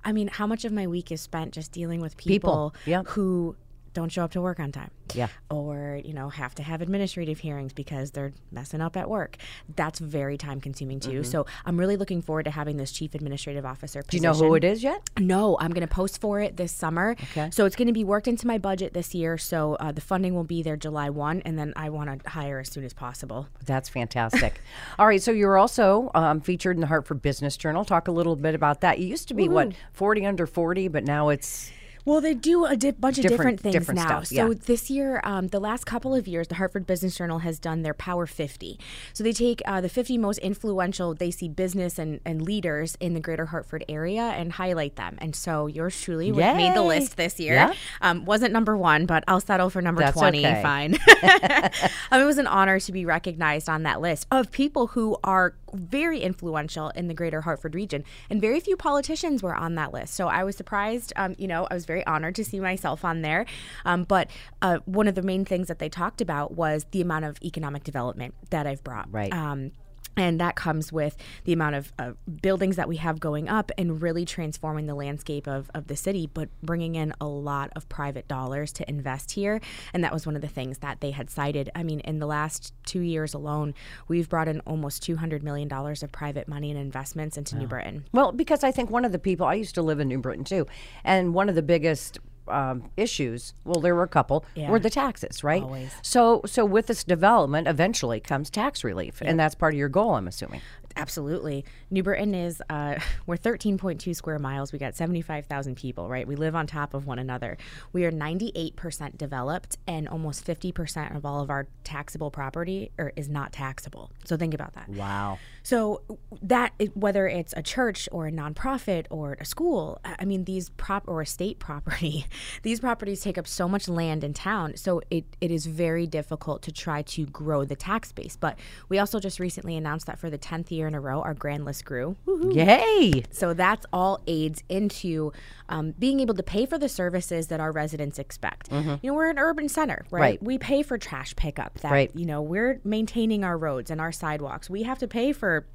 I 0.05 0.13
mean, 0.13 0.29
how 0.29 0.47
much 0.47 0.65
of 0.65 0.73
my 0.73 0.87
week 0.87 1.13
is 1.13 1.21
spent 1.21 1.53
just 1.53 1.73
dealing 1.73 2.01
with 2.01 2.17
people, 2.17 2.73
People, 2.73 2.75
yeah. 2.87 3.03
who 3.07 3.57
don't 3.97 4.11
show 4.13 4.23
up 4.25 4.31
to 4.33 4.41
work 4.41 4.61
on 4.61 4.71
time, 4.71 4.91
Yeah. 5.15 5.29
or 5.51 6.01
you 6.05 6.13
know 6.13 6.29
have 6.29 6.55
to 6.57 6.63
have 6.63 6.83
administrative 6.83 7.39
hearings 7.41 7.73
because 7.73 8.11
they're 8.11 8.33
messing 8.53 8.81
up 8.81 8.97
at 8.97 9.09
work. 9.09 9.39
That's 9.75 9.99
very 9.99 10.37
time 10.37 10.61
consuming 10.61 11.01
too. 11.01 11.25
So 11.25 11.47
I'm 11.65 11.79
really 11.81 11.97
looking 11.97 12.21
forward 12.23 12.45
to 12.45 12.51
having 12.51 12.77
this 12.77 12.93
chief 12.93 13.15
administrative 13.15 13.65
officer. 13.65 14.01
Mm-hmm. 14.01 14.09
Do 14.11 14.17
you 14.19 14.23
know 14.23 14.35
who 14.35 14.55
it 14.55 14.65
is 14.65 14.83
yet? 14.83 15.09
No, 15.19 15.57
I'm 15.61 15.73
going 15.73 15.87
to 15.87 15.93
post 15.93 16.21
for 16.21 16.41
it 16.41 16.57
this 16.57 16.73
summer. 16.73 17.17
Okay. 17.31 17.49
So 17.51 17.65
it's 17.65 17.75
going 17.75 17.87
to 17.89 17.95
be 17.95 18.05
worked 18.05 18.29
into 18.29 18.47
my 18.47 18.59
budget 18.59 18.93
this 18.93 19.15
year. 19.15 19.39
So 19.39 19.75
uh, 19.81 19.93
the 19.93 20.01
funding 20.03 20.35
will 20.35 20.45
be 20.45 20.63
there 20.63 20.77
July 20.77 21.09
1, 21.11 21.43
and 21.47 21.59
then 21.59 21.73
I 21.75 21.89
want 21.89 22.23
to 22.23 22.31
hire 22.31 22.61
as 22.61 22.69
soon 22.71 22.85
as 22.85 22.93
possible. 22.93 23.49
That's 23.65 23.89
fantastic. 23.89 24.61
All 24.99 25.07
right, 25.07 25.23
so 25.23 25.31
you're 25.31 25.57
also 25.57 26.11
um, 26.15 26.41
featured 26.43 26.77
in 26.77 26.83
the 26.83 26.87
Hartford 26.87 27.23
Business 27.23 27.57
Journal. 27.57 27.85
Talk 27.85 28.09
a 28.09 28.13
little 28.13 28.37
bit 28.37 28.55
about 28.55 28.83
that. 28.83 28.99
You 28.99 29.07
used 29.07 29.29
to 29.29 29.35
be 29.35 29.49
what 29.49 29.73
40 29.93 30.27
under 30.27 30.47
40, 30.47 30.89
but 30.89 31.05
now 31.05 31.31
it's 31.31 31.71
Well, 32.07 32.21
they 32.21 32.35
do 32.35 32.65
a 32.65 32.77
di- 32.77 32.93
bunch 32.93 33.19
of 33.19 33.27
Different- 33.27 33.59
things 33.61 33.73
different 33.75 33.99
now. 33.99 34.23
stuff, 34.23 34.27
So 34.29 34.55
this 34.55 34.89
year, 34.91 35.21
um, 35.25 35.49
the 35.49 35.59
last 35.59 35.85
couple 35.87 36.15
of 36.15 36.29
years, 36.29 36.47
the 36.47 36.55
Hartford 36.55 36.87
Business 36.87 37.17
Journal 37.17 37.41
has 37.41 37.59
done 37.59 37.83
their 37.83 37.95
Power 37.95 38.27
50. 38.27 38.79
So 39.13 39.25
they 39.25 39.33
take 39.33 39.61
uh, 39.67 39.81
the 39.81 39.89
50 39.89 40.17
most 40.17 40.39
influential, 40.39 41.15
they 41.15 41.33
see 41.33 41.49
business 41.49 41.99
and, 41.99 42.21
and 42.25 42.41
leaders 42.41 42.97
in 43.01 43.15
the 43.15 43.21
greater 43.21 43.47
Hartford 43.47 43.85
area 43.89 44.23
and 44.23 44.53
highlight 44.53 44.95
them. 44.95 45.19
And 45.21 45.35
so 45.35 45.67
yours 45.67 46.01
truly 46.01 46.31
made 46.31 46.75
the 46.77 46.83
list 46.83 47.17
this 47.17 47.41
year. 47.41 47.55
Yeah. 47.55 47.73
Um, 48.01 48.25
wasn't 48.25 48.53
number 48.53 48.77
one, 48.77 49.07
but 49.07 49.25
I'll 49.27 49.41
settle 49.41 49.69
for 49.69 49.83
number 49.83 50.03
That's 50.03 50.17
20. 50.17 50.47
okay. 50.47 50.63
Fine. 50.63 50.95
um, 52.13 52.23
it 52.23 52.25
was 52.25 52.39
an 52.39 52.47
honor 52.47 52.79
to 52.79 52.93
be 52.93 53.05
recognized 53.05 53.69
on 53.69 53.83
that 53.83 54.01
list 54.01 54.29
of 54.31 54.53
people 54.53 54.87
who 54.89 55.17
are 55.25 55.55
very 55.75 56.21
influential 56.21 56.91
in 56.91 57.09
the 57.09 57.15
greater 57.15 57.41
Hartford 57.43 57.75
region. 57.75 58.05
And 58.31 58.41
very 58.41 58.61
few 58.61 58.77
politicians 58.77 59.43
were 59.43 59.55
on 59.55 59.75
that 59.75 59.93
list. 59.93 60.15
So 60.15 60.29
I 60.29 60.45
was 60.45 60.57
surprised. 60.57 61.13
Um, 61.17 61.35
you 61.37 61.49
know, 61.49 61.67
I 61.71 61.75
was 61.75 61.85
very 61.85 61.96
honored 62.05 62.35
to 62.37 62.45
see 62.45 62.61
myself 62.61 63.05
on 63.05 63.23
there. 63.23 63.47
Um, 63.85 64.05
but 64.05 64.31
uh, 64.63 64.79
one 64.85 65.09
of 65.09 65.15
the 65.15 65.23
main 65.23 65.45
things 65.45 65.69
that 65.69 65.79
they 65.79 65.89
talked 65.89 66.21
about 66.21 66.55
was 66.55 66.87
the 66.91 67.01
amount 67.01 67.25
of 67.25 67.39
economic 67.43 67.85
development 67.85 68.35
that 68.51 68.67
I've 68.67 68.83
brought. 68.83 69.13
Right. 69.13 69.33
Um, 69.33 69.73
and 70.17 70.41
that 70.41 70.57
comes 70.57 70.93
with 70.93 71.17
the 71.45 71.53
amount 71.53 71.75
of 71.75 71.93
uh, 71.99 72.13
buildings 72.43 72.77
that 72.77 72.89
we 72.89 72.97
have 72.97 73.21
going 73.21 73.49
up 73.49 73.71
and 73.77 74.01
really 74.01 74.25
transforming 74.25 74.87
the 74.87 74.95
landscape 74.95 75.47
of, 75.47 75.71
of 75.75 75.89
the 75.89 75.97
city, 75.97 76.29
but 76.33 76.49
bringing 76.63 76.95
in 76.95 77.13
a 77.21 77.27
lot 77.27 77.71
of 77.77 77.89
private 77.89 78.27
dollars 78.27 78.73
to 78.73 78.89
invest 78.89 79.33
here. 79.33 79.61
And 79.93 80.03
that 80.05 80.13
was 80.13 80.27
one 80.27 80.35
of 80.35 80.43
the 80.43 80.49
things 80.49 80.79
that 80.79 81.01
they 81.01 81.11
had 81.11 81.31
cited. 81.31 81.71
I 81.75 81.83
mean, 81.83 82.01
in 82.01 82.19
the 82.19 82.27
last 82.27 82.73
two 82.87 83.01
years 83.01 83.35
alone, 83.35 83.75
we've 84.09 84.29
brought 84.29 84.49
in 84.49 84.61
almost 84.61 85.03
$200 85.03 85.43
million 85.43 85.71
of 85.73 86.13
private 86.13 86.49
money 86.49 86.71
and 86.71 86.81
investments 86.81 87.37
into 87.37 87.57
New 87.57 87.67
Britain. 87.67 88.05
Well, 88.13 88.33
because 88.33 88.65
I 88.65 88.73
think 88.73 88.91
one 88.91 89.05
of 89.05 89.13
the 89.13 89.19
people 89.19 89.47
I 89.47 89.55
used 89.55 89.75
to 89.75 89.83
live 89.83 90.01
in 90.01 90.09
New 90.09 90.19
Britain 90.19 90.45
too, 90.45 90.67
and 91.05 91.35
one 91.35 91.49
of 91.49 91.55
the 91.55 91.63
biggest 91.63 92.19
um, 92.49 92.91
issues, 92.97 93.55
well, 93.65 93.81
there 93.81 93.95
were 93.95 94.03
a 94.03 94.09
couple, 94.09 94.45
Yeah. 94.55 94.71
were 94.71 94.79
the 94.79 94.91
taxes, 94.91 95.43
right? 95.45 95.63
Always. 95.63 95.91
So, 96.03 96.43
so 96.47 96.65
with 96.65 96.87
this 96.87 97.05
development, 97.05 97.69
eventually 97.69 98.21
comes 98.21 98.51
tax 98.51 98.85
relief, 98.85 99.21
and 99.21 99.39
that's 99.39 99.55
part 99.55 99.75
of 99.75 99.79
your 99.79 99.89
goal, 99.89 100.15
I'm 100.15 100.29
assuming. 100.29 100.61
Absolutely. 100.97 101.65
New 101.91 102.03
Britain 102.03 102.35
is, 102.35 102.63
uh, 102.71 102.99
we're 103.27 103.37
13.2 103.37 104.17
square 104.17 104.39
miles. 104.39 104.73
We 104.73 104.79
got 104.79 104.97
75,000 104.97 105.77
people, 105.77 106.09
right? 106.09 106.27
We 106.27 106.37
live 106.37 106.55
on 106.55 106.67
top 106.67 106.95
of 106.95 107.07
one 107.07 107.19
another. 107.19 107.59
We 107.93 108.05
are 108.05 108.13
98% 108.13 109.19
developed, 109.19 109.77
and 109.87 110.09
almost 110.09 110.45
50% 110.45 111.15
of 111.15 111.25
all 111.25 111.41
of 111.41 111.51
our 111.51 111.69
taxable 111.85 112.31
property 112.31 112.91
or, 112.99 113.13
is 113.17 113.29
not 113.29 113.53
taxable. 113.53 114.11
So 114.25 114.37
think 114.37 114.55
about 114.55 114.73
that. 114.75 114.89
Wow. 114.89 115.39
So 115.63 116.03
that 116.43 116.73
whether 116.95 117.27
it's 117.27 117.53
a 117.57 117.63
church 117.63 118.09
or 118.13 118.29
a 118.29 118.33
nonprofit 118.33 119.07
or 119.11 119.37
a 119.41 119.45
school, 119.45 120.01
I 120.05 120.25
mean 120.25 120.45
these 120.45 120.71
prop 120.71 121.09
or 121.09 121.21
a 121.21 121.27
state 121.27 121.59
property, 121.67 122.27
these 122.63 122.81
properties 122.81 123.21
take 123.21 123.37
up 123.37 123.47
so 123.47 123.69
much 123.69 123.89
land 123.89 124.25
in 124.25 124.33
town. 124.33 124.77
So 124.77 125.03
it, 125.11 125.25
it 125.41 125.51
is 125.51 125.67
very 125.67 126.07
difficult 126.07 126.63
to 126.63 126.73
try 126.73 127.03
to 127.03 127.27
grow 127.27 127.65
the 127.65 127.77
tax 127.77 128.13
base. 128.13 128.37
But 128.37 128.59
we 128.89 128.99
also 128.99 129.19
just 129.19 129.41
recently 129.41 129.77
announced 129.77 130.07
that 130.07 130.19
for 130.19 130.31
the 130.31 130.39
tenth 130.39 130.71
year 130.71 130.86
in 130.87 130.95
a 130.95 131.01
row, 131.01 131.21
our 131.23 131.35
grand 131.35 131.65
list 131.65 131.85
grew. 131.85 132.17
Yay! 132.51 133.23
So 133.31 133.53
that's 133.55 133.85
all 133.93 134.21
aids 134.27 134.63
into 134.69 135.33
um, 135.69 135.93
being 135.99 136.21
able 136.21 136.35
to 136.35 136.43
pay 136.43 136.67
for 136.67 136.79
the 136.79 136.89
services 136.89 137.49
that 137.49 137.61
our 137.61 137.73
residents 137.73 138.19
expect. 138.19 138.71
You 138.73 138.99
know, 139.03 139.15
we're 139.15 139.31
an 139.31 139.39
urban 139.39 139.69
center, 139.69 140.05
right? 140.11 140.21
Mm-hmm. 140.21 140.23
Right. 140.23 140.43
We 140.43 140.59
pay 140.59 140.83
for 140.83 140.99
trash 140.99 141.35
pickup. 141.37 141.79
That 141.81 141.93
Right. 141.93 142.11
you 142.15 142.27
know, 142.27 142.43
we're 142.43 142.81
maintaining 142.85 143.45
our 143.45 143.57
roads 143.59 143.91
and 143.91 144.01
our 144.01 144.13
sidewalks. 144.13 144.71
We 144.71 144.83
have 144.85 144.99
to 144.99 145.09
pay 145.09 145.33
for. 145.33 145.67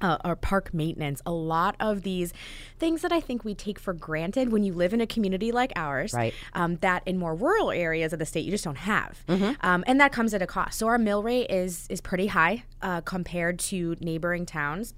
Uh, 0.00 0.16
our 0.24 0.36
park 0.36 0.72
maintenance, 0.72 1.20
a 1.26 1.32
lot 1.32 1.74
of 1.80 2.02
these 2.02 2.32
things 2.78 3.02
that 3.02 3.10
I 3.10 3.20
think 3.20 3.44
we 3.44 3.54
take 3.54 3.78
for 3.80 3.92
granted 3.92 4.52
when 4.52 4.62
you 4.62 4.72
live 4.72 4.94
in 4.94 5.00
a 5.00 5.06
community 5.08 5.50
like 5.50 5.72
ours, 5.74 6.14
Right. 6.14 6.32
um, 6.54 6.76
that 6.76 7.02
in 7.04 7.18
more 7.18 7.34
rural 7.34 7.72
areas 7.72 8.12
of 8.12 8.20
the 8.20 8.26
state 8.26 8.44
you 8.44 8.52
just 8.52 8.62
don't 8.64 8.78
have, 8.78 9.24
Mm-hmm. 9.26 9.52
um, 9.66 9.82
and 9.88 10.00
that 10.00 10.12
comes 10.12 10.34
at 10.34 10.42
a 10.42 10.46
cost. 10.46 10.78
So 10.78 10.86
our 10.86 10.98
mill 10.98 11.22
rate 11.24 11.50
is 11.50 11.86
is 11.88 12.00
pretty 12.00 12.28
high 12.28 12.62
uh, 12.80 13.00
compared 13.00 13.58
to 13.70 13.96
neighboring 14.00 14.46
towns 14.46 14.94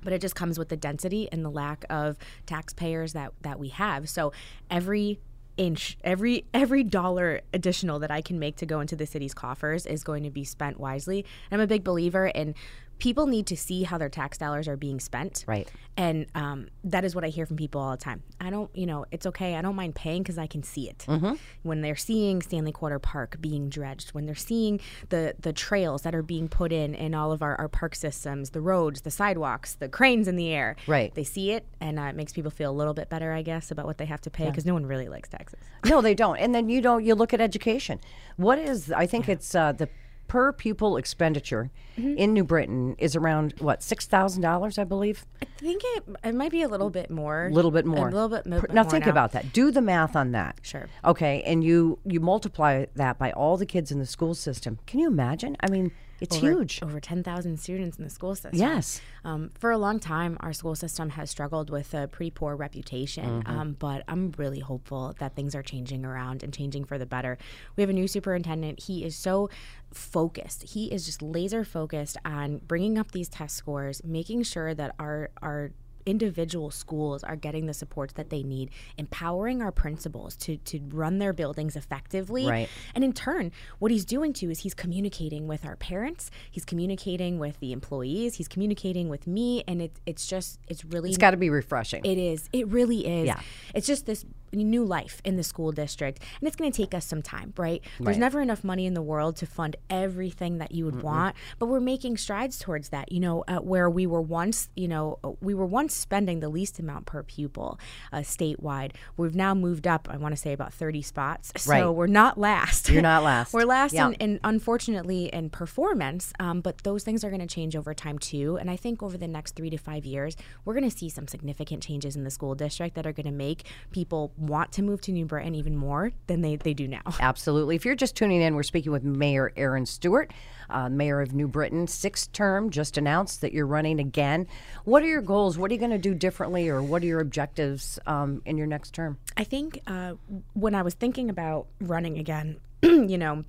but 0.00 0.12
it 0.12 0.20
just 0.20 0.36
comes 0.36 0.60
with 0.60 0.68
the 0.68 0.76
density 0.76 1.28
and 1.32 1.44
the 1.44 1.50
lack 1.50 1.84
of 1.90 2.16
taxpayers 2.46 3.12
that 3.14 3.32
that 3.42 3.58
we 3.58 3.68
have. 3.68 4.08
So 4.08 4.32
every 4.70 5.18
inch 5.56 5.98
every 6.04 6.44
every 6.54 6.84
dollar 6.84 7.40
additional 7.52 7.98
that 7.98 8.10
I 8.12 8.22
can 8.22 8.38
make 8.38 8.54
to 8.58 8.66
go 8.66 8.78
into 8.80 8.94
the 8.94 9.06
city's 9.06 9.34
coffers 9.34 9.86
is 9.86 10.04
going 10.04 10.22
to 10.22 10.30
be 10.30 10.44
spent 10.44 10.78
wisely. 10.78 11.24
And 11.50 11.60
I'm 11.60 11.64
a 11.64 11.66
big 11.66 11.82
believer 11.82 12.28
in 12.28 12.54
people 12.98 13.26
need 13.26 13.46
to 13.46 13.56
see 13.56 13.84
how 13.84 13.98
their 13.98 14.08
tax 14.08 14.38
dollars 14.38 14.68
are 14.68 14.76
being 14.76 15.00
spent. 15.00 15.44
Right. 15.46 15.68
And 15.96 16.26
um, 16.34 16.68
that 16.84 17.04
is 17.04 17.14
what 17.14 17.24
I 17.24 17.28
hear 17.28 17.46
from 17.46 17.56
people 17.56 17.80
all 17.80 17.90
the 17.90 17.96
time. 17.96 18.22
I 18.40 18.50
don't, 18.50 18.70
you 18.74 18.86
know, 18.86 19.04
it's 19.10 19.26
okay. 19.26 19.56
I 19.56 19.62
don't 19.62 19.74
mind 19.74 19.94
paying 19.94 20.22
because 20.22 20.38
I 20.38 20.46
can 20.46 20.62
see 20.62 20.88
it. 20.88 21.04
Mm-hmm. 21.08 21.34
When 21.62 21.80
they're 21.80 21.96
seeing 21.96 22.40
Stanley 22.42 22.72
Quarter 22.72 22.98
Park 22.98 23.36
being 23.40 23.68
dredged, 23.68 24.10
when 24.10 24.26
they're 24.26 24.34
seeing 24.34 24.80
the 25.08 25.34
the 25.40 25.52
trails 25.52 26.02
that 26.02 26.14
are 26.14 26.22
being 26.22 26.48
put 26.48 26.72
in 26.72 26.94
in 26.94 27.14
all 27.14 27.32
of 27.32 27.42
our, 27.42 27.56
our 27.56 27.68
park 27.68 27.94
systems, 27.94 28.50
the 28.50 28.60
roads, 28.60 29.00
the 29.00 29.10
sidewalks, 29.10 29.74
the 29.74 29.88
cranes 29.88 30.28
in 30.28 30.36
the 30.36 30.50
air. 30.50 30.76
Right. 30.86 31.14
They 31.14 31.24
see 31.24 31.52
it, 31.52 31.66
and 31.80 31.98
uh, 31.98 32.02
it 32.02 32.14
makes 32.14 32.32
people 32.32 32.50
feel 32.50 32.70
a 32.70 32.72
little 32.72 32.94
bit 32.94 33.08
better, 33.08 33.32
I 33.32 33.42
guess, 33.42 33.70
about 33.70 33.86
what 33.86 33.98
they 33.98 34.06
have 34.06 34.20
to 34.22 34.30
pay 34.30 34.46
because 34.46 34.66
no 34.66 34.74
one 34.74 34.86
really 34.86 35.08
likes 35.08 35.28
taxes. 35.28 35.60
No, 35.84 36.00
they 36.00 36.14
don't. 36.14 36.36
And 36.38 36.54
then 36.54 36.68
you 36.68 36.80
don't. 36.80 37.04
You 37.04 37.14
look 37.14 37.34
at 37.34 37.40
education. 37.40 38.00
What 38.36 38.58
is? 38.58 38.92
I 38.92 39.06
think 39.06 39.28
it's 39.28 39.54
uh, 39.54 39.72
the 39.72 39.88
per 40.28 40.52
pupil 40.52 40.96
expenditure 40.96 41.70
mm-hmm. 41.96 42.16
in 42.16 42.32
New 42.32 42.44
Britain 42.44 42.94
is 42.98 43.16
around 43.16 43.54
what 43.58 43.82
six 43.82 44.06
thousand 44.06 44.42
dollars, 44.42 44.78
I 44.78 44.84
believe. 44.84 45.26
I 45.42 45.46
think 45.58 45.82
it, 45.96 46.04
it 46.22 46.34
might 46.34 46.52
be 46.52 46.62
a 46.62 46.68
little 46.68 46.90
bit 46.90 47.10
more. 47.10 47.46
A 47.46 47.50
little 47.50 47.70
bit 47.70 47.86
more. 47.86 48.08
A 48.08 48.12
little 48.12 48.28
bit, 48.28 48.46
mo- 48.46 48.60
Per- 48.60 48.72
now 48.72 48.82
more 48.82 48.90
think 48.90 49.06
about 49.06 49.32
that. 49.32 49.52
Do 49.52 49.70
the 49.70 49.80
math 49.80 50.14
on 50.14 50.32
that. 50.32 50.60
Sure. 50.62 50.86
Okay, 51.04 51.42
and 51.42 51.64
you 51.64 51.98
you 52.04 52.20
multiply 52.20 52.86
that 52.94 53.18
by 53.18 53.32
all 53.32 53.56
the 53.56 53.66
kids 53.66 53.90
in 53.90 53.98
the 53.98 54.06
school 54.06 54.34
system. 54.34 54.78
Can 54.86 55.00
you 55.00 55.08
imagine? 55.08 55.56
I 55.60 55.68
mean, 55.68 55.90
it's 56.20 56.36
over, 56.36 56.46
huge. 56.50 56.80
Over 56.82 57.00
10,000 57.00 57.58
students 57.60 57.98
in 57.98 58.04
the 58.04 58.10
school 58.10 58.34
system. 58.34 58.52
Yes. 58.54 59.00
Um, 59.24 59.50
for 59.58 59.70
a 59.70 59.78
long 59.78 60.00
time, 60.00 60.36
our 60.40 60.52
school 60.52 60.74
system 60.74 61.10
has 61.10 61.30
struggled 61.30 61.70
with 61.70 61.94
a 61.94 62.08
pretty 62.08 62.30
poor 62.30 62.56
reputation, 62.56 63.42
Mm-hmm. 63.42 63.58
um, 63.58 63.76
but 63.78 64.04
I'm 64.08 64.32
really 64.36 64.60
hopeful 64.60 65.14
that 65.18 65.34
things 65.34 65.54
are 65.54 65.62
changing 65.62 66.04
around 66.04 66.42
and 66.42 66.52
changing 66.52 66.84
for 66.84 66.98
the 66.98 67.06
better. 67.06 67.38
We 67.76 67.82
have 67.82 67.90
a 67.90 67.92
new 67.92 68.08
superintendent. 68.08 68.84
He 68.84 69.04
is 69.04 69.16
so 69.16 69.50
focused. 69.92 70.62
He 70.74 70.86
is 70.92 71.06
just 71.06 71.22
laser 71.22 71.64
focused 71.64 72.16
on 72.24 72.58
bringing 72.66 72.98
up 72.98 73.12
these 73.12 73.28
test 73.28 73.56
scores, 73.56 74.02
making 74.04 74.42
sure 74.44 74.74
that 74.74 74.94
our 74.98 75.30
our 75.42 75.72
individual 76.08 76.70
schools 76.70 77.22
are 77.22 77.36
getting 77.36 77.66
the 77.66 77.74
supports 77.74 78.14
that 78.14 78.30
they 78.30 78.42
need, 78.42 78.70
empowering 78.96 79.62
our 79.62 79.70
principals 79.72 80.34
to 80.36 80.56
to 80.58 80.80
run 80.92 81.18
their 81.18 81.32
buildings 81.32 81.76
effectively. 81.76 82.46
Right. 82.46 82.68
And 82.94 83.04
in 83.04 83.12
turn, 83.12 83.52
what 83.78 83.90
he's 83.90 84.04
doing 84.04 84.32
too 84.32 84.50
is 84.50 84.60
he's 84.60 84.74
communicating 84.74 85.46
with 85.46 85.64
our 85.64 85.76
parents, 85.76 86.30
he's 86.50 86.64
communicating 86.64 87.38
with 87.38 87.60
the 87.60 87.72
employees, 87.72 88.34
he's 88.36 88.48
communicating 88.48 89.08
with 89.08 89.26
me, 89.26 89.62
and 89.68 89.82
it, 89.82 89.92
it's 90.06 90.26
just 90.26 90.58
it's 90.68 90.84
really 90.84 91.10
It's 91.10 91.18
got 91.18 91.32
to 91.32 91.36
be 91.36 91.50
refreshing. 91.50 92.04
it 92.04 92.18
is. 92.18 92.48
It 92.52 92.66
really 92.68 93.06
is. 93.06 93.26
Yeah. 93.26 93.40
It's 93.74 93.86
just 93.86 94.06
this 94.06 94.24
new 94.50 94.82
life 94.82 95.20
in 95.26 95.36
the 95.36 95.42
school 95.44 95.72
district. 95.72 96.22
And 96.40 96.48
it's 96.48 96.56
going 96.56 96.72
to 96.72 96.76
take 96.82 96.94
us 96.94 97.04
some 97.04 97.20
time, 97.20 97.52
right? 97.58 97.82
There's 98.00 98.16
Right. 98.16 98.18
never 98.18 98.40
enough 98.40 98.64
money 98.64 98.86
in 98.86 98.94
the 98.94 99.02
world 99.02 99.36
to 99.36 99.46
fund 99.46 99.76
everything 99.90 100.56
that 100.58 100.72
you 100.72 100.86
would 100.86 101.02
want, 101.02 101.36
but 101.58 101.66
we're 101.66 101.80
making 101.80 102.16
strides 102.16 102.58
towards 102.58 102.88
that. 102.88 103.12
You 103.12 103.20
know, 103.20 103.44
uh, 103.46 103.58
where 103.58 103.90
we 103.90 104.06
were 104.06 104.22
once, 104.22 104.70
you 104.74 104.88
know, 104.88 105.18
uh, 105.22 105.32
we 105.42 105.52
were 105.52 105.66
once 105.66 105.97
spending 105.98 106.40
the 106.40 106.48
least 106.48 106.78
amount 106.78 107.06
per 107.06 107.22
pupil 107.22 107.78
uh, 108.12 108.18
statewide. 108.18 108.92
We've 109.16 109.34
now 109.34 109.54
moved 109.54 109.86
up, 109.86 110.08
I 110.10 110.16
want 110.16 110.32
to 110.32 110.40
say 110.40 110.52
about 110.52 110.72
30 110.72 111.02
spots. 111.02 111.52
So 111.56 111.70
Right. 111.70 111.88
we're 111.88 112.06
not 112.06 112.38
last. 112.38 112.88
You're 112.88 113.02
not 113.02 113.22
last. 113.22 113.52
we're 113.54 113.64
last 113.64 113.92
Yeah. 113.92 114.08
in, 114.08 114.14
in, 114.14 114.40
unfortunately, 114.44 115.26
in 115.32 115.50
performance, 115.50 116.32
um, 116.40 116.60
but 116.60 116.78
those 116.84 117.04
things 117.04 117.24
are 117.24 117.30
going 117.30 117.40
to 117.40 117.46
change 117.46 117.74
over 117.76 117.94
time 117.94 118.18
too. 118.18 118.56
And 118.58 118.70
I 118.70 118.76
think 118.76 119.02
over 119.02 119.16
the 119.18 119.28
next 119.28 119.54
three 119.56 119.70
to 119.70 119.76
five 119.78 120.04
years, 120.04 120.36
we're 120.64 120.74
going 120.74 120.88
to 120.88 120.96
see 120.96 121.08
some 121.08 121.26
significant 121.28 121.82
changes 121.82 122.16
in 122.16 122.24
the 122.24 122.30
school 122.30 122.54
district 122.54 122.94
that 122.94 123.06
are 123.06 123.12
going 123.12 123.26
to 123.26 123.32
make 123.32 123.64
people 123.90 124.32
want 124.36 124.72
to 124.72 124.82
move 124.82 125.00
to 125.02 125.12
New 125.12 125.24
Britain 125.26 125.54
even 125.54 125.76
more 125.76 126.12
than 126.26 126.42
they, 126.42 126.56
they 126.56 126.74
do 126.74 126.86
now. 126.86 127.02
Absolutely. 127.20 127.76
If 127.76 127.84
you're 127.84 127.94
just 127.94 128.14
tuning 128.16 128.40
in, 128.40 128.54
we're 128.54 128.62
speaking 128.62 128.92
with 128.92 129.02
Mayor 129.04 129.52
Erin 129.56 129.86
Stewart, 129.86 130.32
uh, 130.70 130.88
Mayor 130.88 131.20
of 131.20 131.34
New 131.34 131.48
Britain. 131.48 131.86
Sixth 131.86 132.32
term, 132.32 132.70
just 132.70 132.96
announced 132.96 133.40
that 133.40 133.52
you're 133.52 133.66
running 133.66 134.00
again. 134.00 134.46
What 134.84 135.02
are 135.02 135.06
your 135.06 135.22
goals? 135.22 135.58
What 135.58 135.70
are 135.70 135.74
you 135.74 135.80
going 135.80 135.90
to 135.90 135.98
do 135.98 136.14
differently, 136.14 136.68
or 136.68 136.82
what 136.82 137.02
are 137.02 137.06
your 137.06 137.20
objectives 137.20 137.98
um, 138.06 138.42
in 138.44 138.56
your 138.56 138.66
next 138.66 138.94
term? 138.94 139.18
I 139.36 139.44
think 139.44 139.80
uh, 139.86 140.14
when 140.54 140.74
I 140.74 140.82
was 140.82 140.94
thinking 140.94 141.30
about 141.30 141.66
running 141.80 142.18
again, 142.18 142.60
you 142.82 143.18
know, 143.18 143.44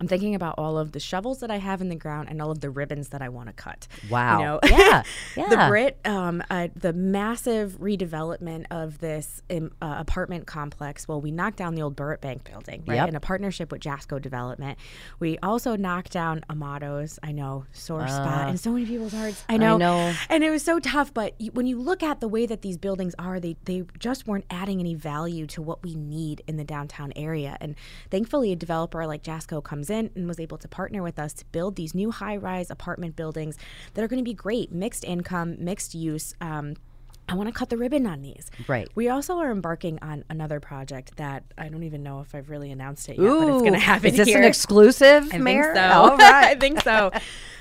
I'm 0.00 0.08
thinking 0.08 0.34
about 0.34 0.54
all 0.58 0.78
of 0.78 0.92
the 0.92 1.00
shovels 1.00 1.40
that 1.40 1.50
I 1.50 1.58
have 1.58 1.80
in 1.80 1.88
the 1.88 1.94
ground 1.94 2.28
and 2.30 2.40
all 2.42 2.50
of 2.50 2.60
the 2.60 2.70
ribbons 2.70 3.08
that 3.10 3.22
I 3.22 3.28
want 3.28 3.48
to 3.48 3.52
cut. 3.52 3.86
Wow. 4.10 4.38
You 4.38 4.44
know? 4.44 4.60
Yeah, 4.74 5.02
the 5.36 5.42
yeah. 5.50 5.68
Brit, 5.68 5.98
um, 6.04 6.42
uh, 6.50 6.68
the 6.74 6.92
massive 6.92 7.78
redevelopment 7.80 8.66
of 8.70 8.98
this 8.98 9.42
um, 9.50 9.70
uh, 9.80 9.94
apartment 9.98 10.46
complex. 10.46 11.06
Well, 11.06 11.20
we 11.20 11.30
knocked 11.30 11.56
down 11.56 11.74
the 11.74 11.82
old 11.82 11.96
Burritt 11.96 12.20
Bank 12.20 12.44
building, 12.44 12.82
right? 12.86 12.96
Yep. 12.96 13.08
In 13.10 13.16
a 13.16 13.20
partnership 13.20 13.70
with 13.70 13.80
Jasco 13.80 14.20
Development. 14.20 14.78
We 15.20 15.38
also 15.38 15.76
knocked 15.76 16.12
down 16.12 16.44
Amato's. 16.50 17.18
I 17.22 17.32
know, 17.32 17.66
sore 17.72 18.08
spot 18.08 18.48
in 18.48 18.56
so 18.56 18.72
many 18.72 18.86
people's 18.86 19.12
hearts. 19.12 19.44
I 19.48 19.56
know. 19.56 19.76
Uh, 19.76 19.78
know. 19.78 20.14
And 20.28 20.42
it 20.42 20.50
was 20.50 20.62
so 20.62 20.80
tough, 20.80 21.14
but 21.14 21.40
you, 21.40 21.52
when 21.52 21.66
you 21.66 21.80
look 21.80 22.02
at 22.02 22.20
the 22.20 22.28
way 22.28 22.46
that 22.46 22.62
these 22.62 22.76
buildings 22.76 23.14
are, 23.18 23.38
they 23.38 23.56
they 23.64 23.84
just 23.98 24.26
weren't 24.26 24.46
adding 24.50 24.80
any 24.80 24.94
value 24.94 25.46
to 25.48 25.62
what 25.62 25.82
we 25.82 25.94
need 25.94 26.42
in 26.46 26.56
the 26.56 26.64
downtown 26.64 27.12
area. 27.16 27.56
And 27.60 27.76
thankfully, 28.10 28.52
a 28.52 28.56
developer 28.56 29.06
like 29.06 29.22
Jasco 29.22 29.62
comes 29.62 29.83
in 29.90 30.10
and 30.14 30.26
was 30.28 30.38
able 30.40 30.58
to 30.58 30.68
partner 30.68 31.02
with 31.02 31.18
us 31.18 31.32
to 31.34 31.44
build 31.46 31.76
these 31.76 31.94
new 31.94 32.10
high-rise 32.10 32.70
apartment 32.70 33.16
buildings 33.16 33.56
that 33.94 34.02
are 34.04 34.08
going 34.08 34.22
to 34.22 34.28
be 34.28 34.34
great, 34.34 34.72
mixed 34.72 35.04
income, 35.04 35.56
mixed 35.58 35.94
use. 35.94 36.34
Um, 36.40 36.74
I 37.26 37.34
want 37.34 37.48
to 37.48 37.54
cut 37.54 37.70
the 37.70 37.78
ribbon 37.78 38.06
on 38.06 38.20
these. 38.20 38.50
Right. 38.68 38.86
We 38.94 39.08
also 39.08 39.38
are 39.38 39.50
embarking 39.50 39.98
on 40.02 40.24
another 40.28 40.60
project 40.60 41.16
that 41.16 41.42
I 41.56 41.68
don't 41.70 41.82
even 41.84 42.02
know 42.02 42.20
if 42.20 42.34
I've 42.34 42.50
really 42.50 42.70
announced 42.70 43.08
it 43.08 43.16
yet, 43.16 43.22
but 43.26 43.48
it's 43.48 43.62
going 43.62 43.72
to 43.72 43.78
happen 43.78 44.10
Is 44.10 44.16
this 44.18 44.28
here. 44.28 44.38
an 44.38 44.44
exclusive, 44.44 45.30
I 45.32 45.38
Mayor? 45.38 45.72
think 45.72 45.76
so. 45.76 45.82
All 45.92 46.08
right. 46.18 46.44
I 46.44 46.54
think 46.56 46.80
so. 46.82 47.10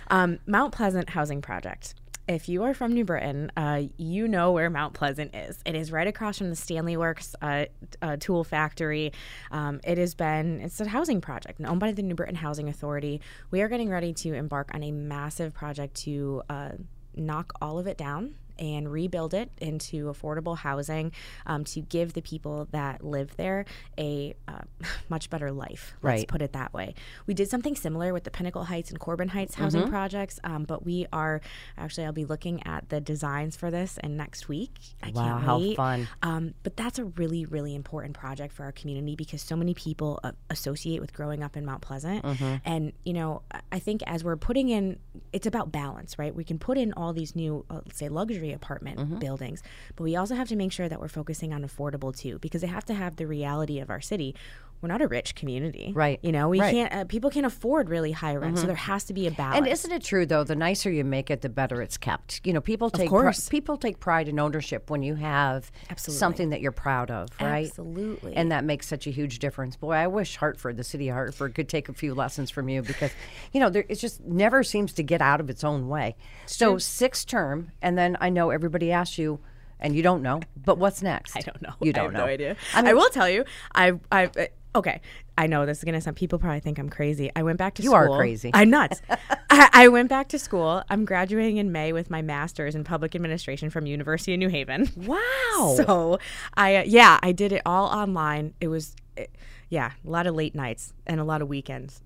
Um, 0.09 0.39
Mount 0.45 0.73
Pleasant 0.73 1.09
Housing 1.11 1.41
Project. 1.41 1.95
If 2.25 2.47
you 2.47 2.63
are 2.63 2.73
from 2.73 2.93
New 2.93 3.03
Britain, 3.03 3.51
uh, 3.57 3.83
you 3.97 4.29
know 4.29 4.53
where 4.53 4.69
Mount 4.69 4.93
Pleasant 4.93 5.35
is. 5.35 5.59
It 5.65 5.75
is 5.75 5.91
right 5.91 6.07
across 6.07 6.37
from 6.37 6.49
the 6.49 6.55
Stanley 6.55 6.95
Works 6.95 7.35
uh, 7.41 7.65
uh, 8.01 8.15
tool 8.17 8.45
factory. 8.45 9.11
Um, 9.51 9.81
it 9.83 9.97
has 9.97 10.15
been, 10.15 10.61
it's 10.61 10.79
a 10.79 10.87
housing 10.87 11.19
project 11.19 11.59
owned 11.65 11.81
by 11.81 11.91
the 11.91 12.01
New 12.01 12.15
Britain 12.15 12.35
Housing 12.35 12.69
Authority. 12.69 13.19
We 13.51 13.61
are 13.61 13.67
getting 13.67 13.89
ready 13.89 14.13
to 14.13 14.33
embark 14.33 14.71
on 14.73 14.83
a 14.83 14.91
massive 14.91 15.53
project 15.53 15.95
to 16.03 16.43
uh, 16.49 16.69
knock 17.13 17.51
all 17.61 17.77
of 17.77 17.87
it 17.87 17.97
down 17.97 18.35
and 18.63 18.89
rebuild 18.91 19.33
it 19.33 19.51
into 19.59 20.05
affordable 20.05 20.57
housing 20.57 21.11
um, 21.45 21.63
to 21.65 21.81
give 21.81 22.13
the 22.13 22.21
people 22.21 22.67
that 22.71 23.03
live 23.03 23.35
there 23.35 23.65
a 23.99 24.33
uh, 24.47 24.59
much 25.09 25.29
better 25.29 25.51
life. 25.51 25.93
Let's 26.01 26.21
Right. 26.21 26.27
put 26.27 26.41
it 26.41 26.53
that 26.53 26.73
way. 26.73 26.95
We 27.27 27.33
did 27.33 27.49
something 27.49 27.75
similar 27.75 28.13
with 28.13 28.23
the 28.23 28.31
Pinnacle 28.31 28.63
Heights 28.65 28.89
and 28.89 28.99
Corbin 28.99 29.27
Heights 29.29 29.55
housing 29.55 29.81
Mm-hmm. 29.81 29.89
projects, 29.89 30.39
um, 30.45 30.63
but 30.63 30.85
we 30.85 31.07
are 31.11 31.41
actually 31.77 32.05
I'll 32.05 32.13
be 32.13 32.25
looking 32.25 32.65
at 32.65 32.87
the 32.89 33.01
designs 33.01 33.57
for 33.57 33.69
this 33.69 33.97
and 34.01 34.15
next 34.15 34.47
week. 34.47 34.71
I 35.01 35.11
Wow, 35.11 35.23
can't 35.33 35.43
how 35.43 35.59
wait. 35.59 35.75
fun. 35.77 36.07
Um, 36.21 36.53
but 36.63 36.77
that's 36.77 36.99
a 36.99 37.05
really, 37.05 37.45
really 37.45 37.75
important 37.75 38.15
project 38.15 38.53
for 38.53 38.63
our 38.63 38.71
community 38.71 39.15
because 39.15 39.41
so 39.41 39.55
many 39.55 39.73
people 39.73 40.19
uh, 40.23 40.31
associate 40.49 41.01
with 41.01 41.11
growing 41.13 41.43
up 41.43 41.57
in 41.57 41.65
Mount 41.65 41.81
Pleasant. 41.81 42.23
Mm-hmm. 42.23 42.55
And, 42.65 42.93
you 43.03 43.13
know, 43.13 43.41
I- 43.51 43.59
I 43.73 43.79
think 43.79 44.03
as 44.05 44.23
we're 44.23 44.35
putting 44.37 44.69
in, 44.69 44.99
it's 45.33 45.47
about 45.47 45.71
balance, 45.71 46.19
right? 46.19 46.33
We 46.33 46.43
can 46.43 46.59
put 46.59 46.77
in 46.77 46.93
all 46.93 47.11
these 47.11 47.35
new, 47.35 47.65
uh, 47.71 47.81
say, 47.91 48.07
luxury 48.07 48.52
apartment 48.53 48.99
Mm-hmm. 48.99 49.19
buildings, 49.19 49.61
but 49.95 50.03
we 50.03 50.15
also 50.15 50.35
have 50.35 50.47
to 50.49 50.55
make 50.55 50.71
sure 50.71 50.87
that 50.87 50.99
we're 51.01 51.07
focusing 51.07 51.53
on 51.53 51.63
affordable 51.63 52.15
too 52.15 52.37
because 52.39 52.61
they 52.61 52.67
have 52.67 52.85
to 52.85 52.93
have 52.93 53.15
the 53.15 53.25
reality 53.27 53.79
of 53.79 53.89
our 53.89 54.01
city. 54.01 54.35
We're 54.83 54.89
not 54.89 55.01
a 55.01 55.07
rich 55.07 55.33
community, 55.35 55.93
Right. 55.95 56.19
You 56.21 56.33
know, 56.33 56.49
we 56.49 56.59
Right. 56.59 56.73
can't. 56.73 56.93
Uh, 56.93 57.05
people 57.05 57.29
can't 57.29 57.45
afford 57.45 57.89
really 57.89 58.11
high 58.11 58.35
rent, 58.35 58.59
so 58.59 58.67
there 58.67 58.75
has 58.75 59.05
to 59.05 59.13
be 59.13 59.27
a 59.27 59.31
balance. 59.31 59.57
And 59.59 59.67
isn't 59.67 59.91
it 59.93 60.03
true 60.03 60.25
though? 60.25 60.43
The 60.43 60.57
nicer 60.57 60.91
you 60.91 61.05
make 61.05 61.31
it, 61.31 61.39
the 61.39 61.47
better 61.47 61.81
it's 61.81 61.97
kept. 61.97 62.41
You 62.43 62.51
know, 62.51 62.59
people 62.59 62.89
take 62.89 63.09
pri- 63.09 63.33
people 63.49 63.77
take 63.77 64.01
pride 64.01 64.27
in 64.27 64.39
ownership 64.39 64.89
when 64.89 65.01
you 65.01 65.15
have 65.15 65.71
Absolutely. 65.89 66.19
something 66.19 66.49
that 66.49 66.59
you're 66.59 66.73
proud 66.73 67.09
of, 67.09 67.29
right? 67.39 67.67
Absolutely. 67.67 68.35
And 68.35 68.51
that 68.51 68.65
makes 68.65 68.85
such 68.85 69.07
a 69.07 69.09
huge 69.09 69.39
difference. 69.39 69.77
Boy, 69.77 69.93
I 69.93 70.07
wish 70.07 70.35
Hartford, 70.35 70.75
the 70.75 70.83
city 70.83 71.07
of 71.07 71.13
Hartford, 71.15 71.55
could 71.55 71.69
take 71.69 71.87
a 71.87 71.93
few 71.93 72.13
lessons 72.13 72.51
from 72.51 72.67
you 72.67 72.81
because, 72.81 73.11
you 73.53 73.61
know, 73.61 73.69
there, 73.69 73.85
it 73.87 73.95
just 73.95 74.19
never 74.25 74.63
seems 74.63 74.91
to 74.95 75.03
get 75.03 75.21
out 75.21 75.39
of 75.39 75.49
its 75.49 75.63
own 75.63 75.87
way. 75.87 76.17
So 76.45 76.77
six 76.77 77.23
term, 77.23 77.71
and 77.81 77.97
then 77.97 78.17
I 78.19 78.27
know 78.29 78.49
everybody 78.49 78.91
asks 78.91 79.17
you, 79.17 79.39
and 79.79 79.95
you 79.95 80.03
don't 80.03 80.21
know, 80.21 80.41
but 80.57 80.77
what's 80.77 81.01
next? 81.01 81.37
I 81.37 81.39
don't 81.41 81.61
know. 81.61 81.73
You 81.79 81.89
I 81.89 81.91
don't 81.93 82.01
I 82.01 82.03
have 82.03 82.13
know. 82.13 82.19
no 82.19 82.25
idea. 82.25 82.55
I 82.75 82.89
I, 82.89 82.93
will 82.93 83.09
tell 83.09 83.29
you. 83.29 83.45
I 83.73 83.93
I 84.11 84.29
okay. 84.75 85.01
I 85.37 85.47
know 85.47 85.65
this 85.65 85.79
is 85.79 85.83
gonna 85.83 86.01
sound. 86.01 86.17
People 86.17 86.39
probably 86.39 86.59
think 86.59 86.77
I'm 86.77 86.89
crazy. 86.89 87.31
I 87.35 87.43
went 87.43 87.57
back 87.57 87.75
to 87.75 87.81
school. 87.81 87.93
You 87.93 88.03
school. 88.03 88.15
are 88.15 88.17
crazy. 88.17 88.51
I'm 88.53 88.69
nuts. 88.69 89.01
I, 89.49 89.69
I 89.73 89.87
went 89.87 90.09
back 90.09 90.29
to 90.29 90.39
school. 90.39 90.83
I'm 90.89 91.05
graduating 91.05 91.57
in 91.57 91.71
May 91.71 91.93
with 91.93 92.09
my 92.09 92.21
master's 92.21 92.75
in 92.75 92.83
public 92.83 93.15
administration 93.15 93.69
from 93.69 93.85
University 93.85 94.33
of 94.33 94.39
New 94.39 94.49
Haven. 94.49 94.89
Wow. 95.03 95.75
So 95.75 96.19
I 96.55 96.77
uh, 96.77 96.83
yeah, 96.85 97.19
I 97.21 97.33
did 97.33 97.51
it 97.51 97.61
all 97.65 97.87
online. 97.87 98.53
It 98.61 98.67
was 98.69 98.95
uh, 99.17 99.23
yeah, 99.69 99.91
a 100.05 100.09
lot 100.09 100.27
of 100.27 100.35
late 100.35 100.55
nights 100.55 100.93
and 101.05 101.19
a 101.19 101.23
lot 101.23 101.41
of 101.41 101.47
weekends. 101.47 102.01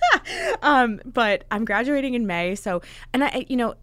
um, 0.62 1.00
but 1.04 1.44
I'm 1.50 1.64
graduating 1.64 2.14
in 2.14 2.26
May, 2.26 2.54
so 2.54 2.82
and 3.12 3.22
I 3.22 3.46
you 3.48 3.56
know 3.56 3.74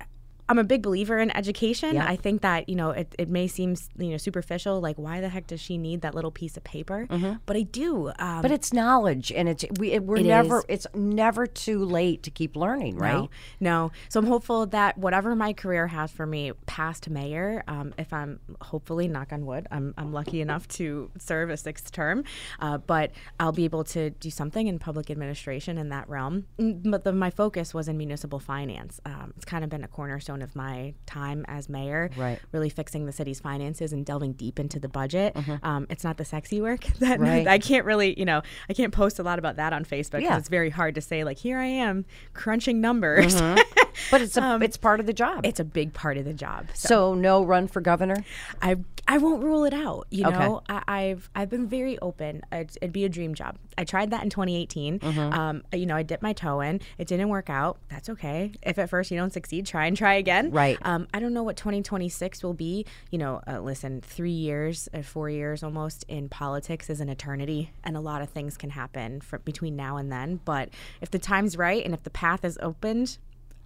I'm 0.49 0.57
a 0.57 0.63
big 0.65 0.81
believer 0.81 1.17
in 1.19 1.29
education. 1.35 1.95
Yeah. 1.95 2.05
I 2.07 2.15
think 2.17 2.41
that 2.41 2.67
you 2.67 2.75
know 2.75 2.89
it, 2.89 3.15
it 3.17 3.29
may 3.29 3.47
seem 3.47 3.75
you 3.97 4.09
know 4.09 4.17
superficial, 4.17 4.81
like 4.81 4.97
why 4.97 5.21
the 5.21 5.29
heck 5.29 5.47
does 5.47 5.61
she 5.61 5.77
need 5.77 6.01
that 6.01 6.13
little 6.15 6.31
piece 6.31 6.57
of 6.57 6.63
paper? 6.65 7.07
But 7.45 7.55
I 7.55 7.61
do. 7.61 8.09
Um, 8.09 8.39
Mm-hmm. 8.39 8.41
But 8.41 8.51
it's 8.51 8.71
knowledge, 8.73 9.31
and 9.31 9.47
it's 9.49 9.65
we 9.79 9.91
it, 9.91 10.03
we're 10.03 10.17
It 10.17 10.25
never 10.25 10.59
is. 10.59 10.65
it's 10.69 10.87
never 10.95 11.45
too 11.47 11.83
late 11.83 12.23
to 12.23 12.31
keep 12.31 12.55
learning, 12.55 12.95
right? 12.97 13.13
No, 13.13 13.29
no. 13.59 13.91
So 14.09 14.19
I'm 14.19 14.27
hopeful 14.27 14.65
that 14.67 14.97
whatever 14.97 15.35
my 15.35 15.53
career 15.53 15.87
has 15.87 16.11
for 16.11 16.25
me 16.25 16.51
past 16.65 17.09
mayor, 17.09 17.63
um, 17.67 17.93
if 17.97 18.11
I'm 18.13 18.39
hopefully, 18.61 19.07
knock 19.07 19.31
on 19.33 19.45
wood, 19.45 19.67
I'm, 19.71 19.93
I'm 19.97 20.11
lucky 20.13 20.41
enough 20.41 20.67
to 20.79 21.11
serve 21.17 21.49
a 21.49 21.57
sixth 21.57 21.91
term, 21.91 22.23
uh, 22.59 22.77
but 22.77 23.11
I'll 23.39 23.51
be 23.51 23.65
able 23.65 23.83
to 23.85 24.09
do 24.11 24.29
something 24.29 24.67
in 24.67 24.79
public 24.79 25.09
administration 25.11 25.77
in 25.77 25.89
that 25.89 26.07
realm. 26.09 26.45
Mm, 26.59 26.89
But 26.91 27.03
the, 27.03 27.11
my 27.13 27.29
focus 27.29 27.73
was 27.73 27.87
in 27.87 27.97
municipal 27.97 28.39
finance. 28.39 28.99
Um, 29.05 29.33
it's 29.35 29.45
kind 29.45 29.63
of 29.63 29.69
been 29.69 29.83
a 29.83 29.87
cornerstone 29.87 30.38
of 30.41 30.55
my 30.55 30.93
time 31.05 31.45
as 31.47 31.69
mayor, 31.69 32.09
Right. 32.17 32.39
really 32.51 32.69
fixing 32.69 33.05
the 33.05 33.11
city's 33.11 33.39
finances 33.39 33.93
and 33.93 34.05
delving 34.05 34.33
deep 34.33 34.59
into 34.59 34.79
the 34.79 34.89
budget. 34.89 35.35
Um, 35.63 35.87
it's 35.89 36.03
not 36.03 36.17
the 36.17 36.25
sexy 36.25 36.61
work 36.61 36.83
that 36.99 37.19
Mm-hmm. 37.19 37.23
Right. 37.23 37.47
I 37.47 37.59
can't 37.59 37.85
really, 37.85 38.17
you 38.17 38.25
know, 38.25 38.41
I 38.69 38.73
can't 38.73 38.93
post 38.93 39.19
a 39.19 39.23
lot 39.23 39.39
about 39.39 39.55
that 39.57 39.73
on 39.73 39.83
Facebook 39.85 40.19
because 40.19 40.23
Yeah. 40.23 40.37
it's 40.37 40.49
very 40.49 40.69
hard 40.69 40.95
to 40.95 41.01
say 41.01 41.23
like 41.23 41.37
here 41.37 41.57
I 41.59 41.65
am 41.65 42.05
crunching 42.33 42.81
numbers. 42.81 43.39
But 44.11 44.21
it's 44.21 44.37
a, 44.37 44.59
it's 44.61 44.77
part 44.77 44.99
of 44.99 45.05
the 45.05 45.13
job. 45.13 45.37
Um, 45.39 45.41
it's 45.45 45.59
a 45.59 45.63
big 45.63 45.93
part 45.93 46.17
of 46.17 46.25
the 46.25 46.33
job. 46.33 46.67
So, 46.73 46.87
so 46.87 47.13
no 47.15 47.43
run 47.43 47.67
for 47.67 47.81
governor. 47.81 48.23
I 48.61 48.77
I 49.07 49.17
won't 49.17 49.43
rule 49.43 49.63
it 49.65 49.73
out. 49.73 50.05
You 50.11 50.27
Okay. 50.27 50.37
know, 50.37 50.61
I, 50.69 50.83
I've 50.87 51.29
I've 51.35 51.49
been 51.49 51.67
very 51.67 51.97
open. 51.99 52.41
It'd, 52.51 52.77
it'd 52.81 52.93
be 52.93 53.05
a 53.05 53.09
dream 53.09 53.33
job. 53.33 53.57
I 53.77 53.83
tried 53.85 54.11
that 54.11 54.23
in 54.23 54.29
2018. 54.29 54.99
Mm-hmm. 54.99 55.19
Um, 55.33 55.63
you 55.73 55.85
know, 55.85 55.95
I 55.95 56.03
dipped 56.03 56.21
my 56.21 56.33
toe 56.33 56.59
in. 56.61 56.81
It 56.97 57.07
didn't 57.07 57.29
work 57.29 57.49
out. 57.49 57.77
That's 57.89 58.09
okay. 58.09 58.51
If 58.61 58.77
at 58.77 58.89
first 58.89 59.09
you 59.09 59.17
don't 59.17 59.31
succeed, 59.33 59.65
try 59.65 59.85
and 59.85 59.95
try 59.95 60.15
again. 60.15 60.51
Right. 60.51 60.77
Um, 60.81 61.07
I 61.13 61.19
don't 61.19 61.33
know 61.33 61.43
what 61.43 61.55
2026 61.57 62.43
will 62.43 62.53
be. 62.53 62.85
You 63.09 63.17
know, 63.17 63.41
uh, 63.47 63.61
listen, 63.61 64.01
three 64.01 64.31
years, 64.31 64.89
uh, 64.93 65.01
four 65.01 65.29
years 65.29 65.63
almost 65.63 66.03
in 66.07 66.29
politics 66.29 66.89
is 66.89 66.99
an 66.99 67.09
eternity, 67.09 67.71
and 67.83 67.95
a 67.97 68.01
lot 68.01 68.21
of 68.21 68.29
things 68.29 68.57
can 68.57 68.69
happen 68.71 69.21
for, 69.21 69.39
between 69.39 69.75
now 69.75 69.97
and 69.97 70.11
then. 70.11 70.39
But 70.45 70.69
if 71.01 71.09
the 71.09 71.19
time's 71.19 71.57
right 71.57 71.83
and 71.83 71.93
if 71.93 72.03
the 72.03 72.09
path 72.09 72.43
is 72.45 72.57
opened, 72.61 73.17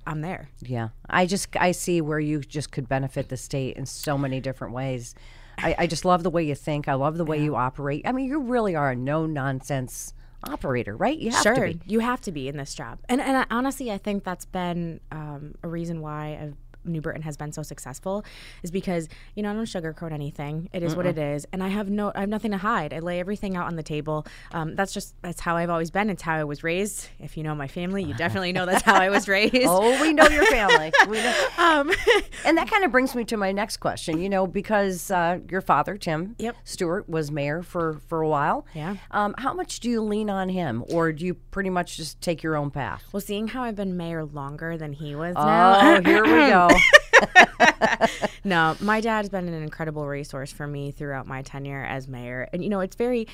I'm 0.06 0.22
there. 0.22 0.50
Yeah, 0.62 0.90
I 1.10 1.26
just 1.26 1.56
I 1.58 1.72
see 1.72 2.02
where 2.02 2.20
you 2.20 2.42
just 2.42 2.72
could 2.72 2.88
benefit 2.88 3.30
the 3.30 3.38
state 3.38 3.78
in 3.78 3.86
so 3.86 4.18
many 4.18 4.40
different 4.40 4.74
ways. 4.74 5.16
I, 5.58 5.76
I 5.80 5.88
just 5.88 6.04
love 6.04 6.24
the 6.24 6.30
way 6.30 6.44
you 6.44 6.56
think. 6.56 6.88
I 6.88 6.96
love 6.96 7.18
the 7.18 7.26
way 7.26 7.42
you 7.42 7.56
operate. 7.56 8.02
I 8.06 8.12
mean, 8.12 8.28
you 8.28 8.40
really 8.40 8.76
are 8.76 8.92
a 8.92 8.96
no 8.96 9.26
nonsense 9.26 10.14
operator, 10.44 10.96
right? 10.96 11.18
You 11.18 11.32
have 11.32 11.44
sure, 11.44 11.56
to 11.56 11.74
be. 11.74 11.80
you 11.86 12.00
have 12.00 12.22
to 12.22 12.32
be 12.32 12.48
in 12.48 12.58
this 12.58 12.74
job, 12.76 13.00
and 13.08 13.22
and 13.22 13.38
I, 13.38 13.46
honestly, 13.50 13.92
I 13.92 13.98
think 13.98 14.24
that's 14.24 14.46
been 14.46 15.00
um, 15.12 15.56
a 15.64 15.68
reason 15.68 16.02
why 16.02 16.40
I've, 16.42 16.56
New 16.86 17.02
Britain 17.02 17.22
has 17.24 17.38
been 17.38 17.52
so 17.52 17.64
successful, 17.64 18.24
is 18.64 18.72
because 18.72 19.08
you 19.36 19.44
know 19.44 19.52
I 19.52 19.54
don't 19.54 19.66
sugarcoat 19.66 20.12
anything. 20.12 20.70
It 20.74 20.84
is 20.84 20.96
what 20.96 21.06
it 21.06 21.18
is, 21.18 21.46
and 21.54 21.64
I 21.64 21.68
have 21.70 21.90
no, 21.90 22.12
I 22.16 22.22
have 22.22 22.30
nothing 22.30 22.52
to 22.52 22.58
hide. 22.58 22.94
I 22.94 23.00
lay 23.00 23.20
everything 23.20 23.56
out 23.56 23.68
on 23.68 23.76
the 23.76 23.84
table. 23.84 24.26
Um, 24.52 24.76
that's 24.76 24.94
just 24.94 25.16
that's 25.22 25.42
how 25.42 25.56
I've 25.58 25.70
always 25.70 25.92
been. 25.92 26.10
It's 26.10 26.22
how 26.22 26.36
I 26.36 26.44
was 26.44 26.64
raised. 26.64 27.10
If 27.20 27.38
you 27.38 27.44
know 27.44 27.56
my 27.56 27.68
family, 27.68 28.04
you 28.04 28.14
definitely 28.14 28.54
know 28.54 28.66
that's 28.66 28.84
how 28.84 28.96
I 28.96 29.10
was 29.10 29.28
raised. 29.30 29.56
Oh, 29.66 30.02
we 30.02 30.14
know 30.14 30.28
your 30.28 30.46
family. 30.48 30.92
we 31.08 31.18
know. 31.18 31.48
Um, 31.58 31.92
And 32.46 32.58
that 32.58 32.70
kind 32.70 32.84
of 32.84 32.92
brings 32.92 33.16
me 33.16 33.24
to 33.26 33.38
my 33.38 33.54
next 33.54 33.78
question. 33.78 34.20
You 34.22 34.28
know, 34.28 34.46
because 34.48 35.10
uh, 35.10 35.40
your 35.50 35.62
father, 35.62 35.96
Tim 35.98 36.36
Yep. 36.40 36.56
Stewart, 36.66 37.08
was 37.08 37.32
mayor 37.32 37.64
for 37.64 38.00
for 38.08 38.22
a 38.22 38.28
while. 38.28 38.66
Yeah. 38.74 38.98
Um, 39.12 39.34
how 39.38 39.54
much 39.54 39.80
do 39.80 39.90
you 39.90 40.02
lean 40.02 40.30
on 40.30 40.50
him, 40.50 40.84
or 40.90 41.14
do 41.14 41.26
you 41.26 41.36
pretty 41.36 41.70
much 41.70 41.96
just 41.96 42.20
take 42.22 42.44
your 42.44 42.58
own 42.58 42.70
path? 42.72 43.04
well, 43.14 43.22
seeing 43.22 43.48
how 43.48 43.64
I've 43.64 43.76
been 43.78 43.96
mayor 43.96 44.26
longer 44.26 44.78
than 44.78 44.92
he 44.94 45.16
was 45.16 45.36
Oh, 45.38 45.46
now. 45.46 46.02
here 46.02 46.24
we 46.24 46.30
go. 46.30 46.68
no, 48.44 48.76
my 48.80 49.02
dad's 49.02 49.30
been 49.30 49.48
an 49.48 49.62
incredible 49.62 50.08
resource 50.08 50.52
for 50.52 50.68
me 50.68 50.92
throughout 50.92 51.28
my 51.28 51.42
tenure 51.42 51.84
as 51.84 52.08
mayor. 52.08 52.50
And, 52.54 52.64
you 52.64 52.70
know, 52.70 52.80
it's 52.80 52.96
very. 52.96 53.28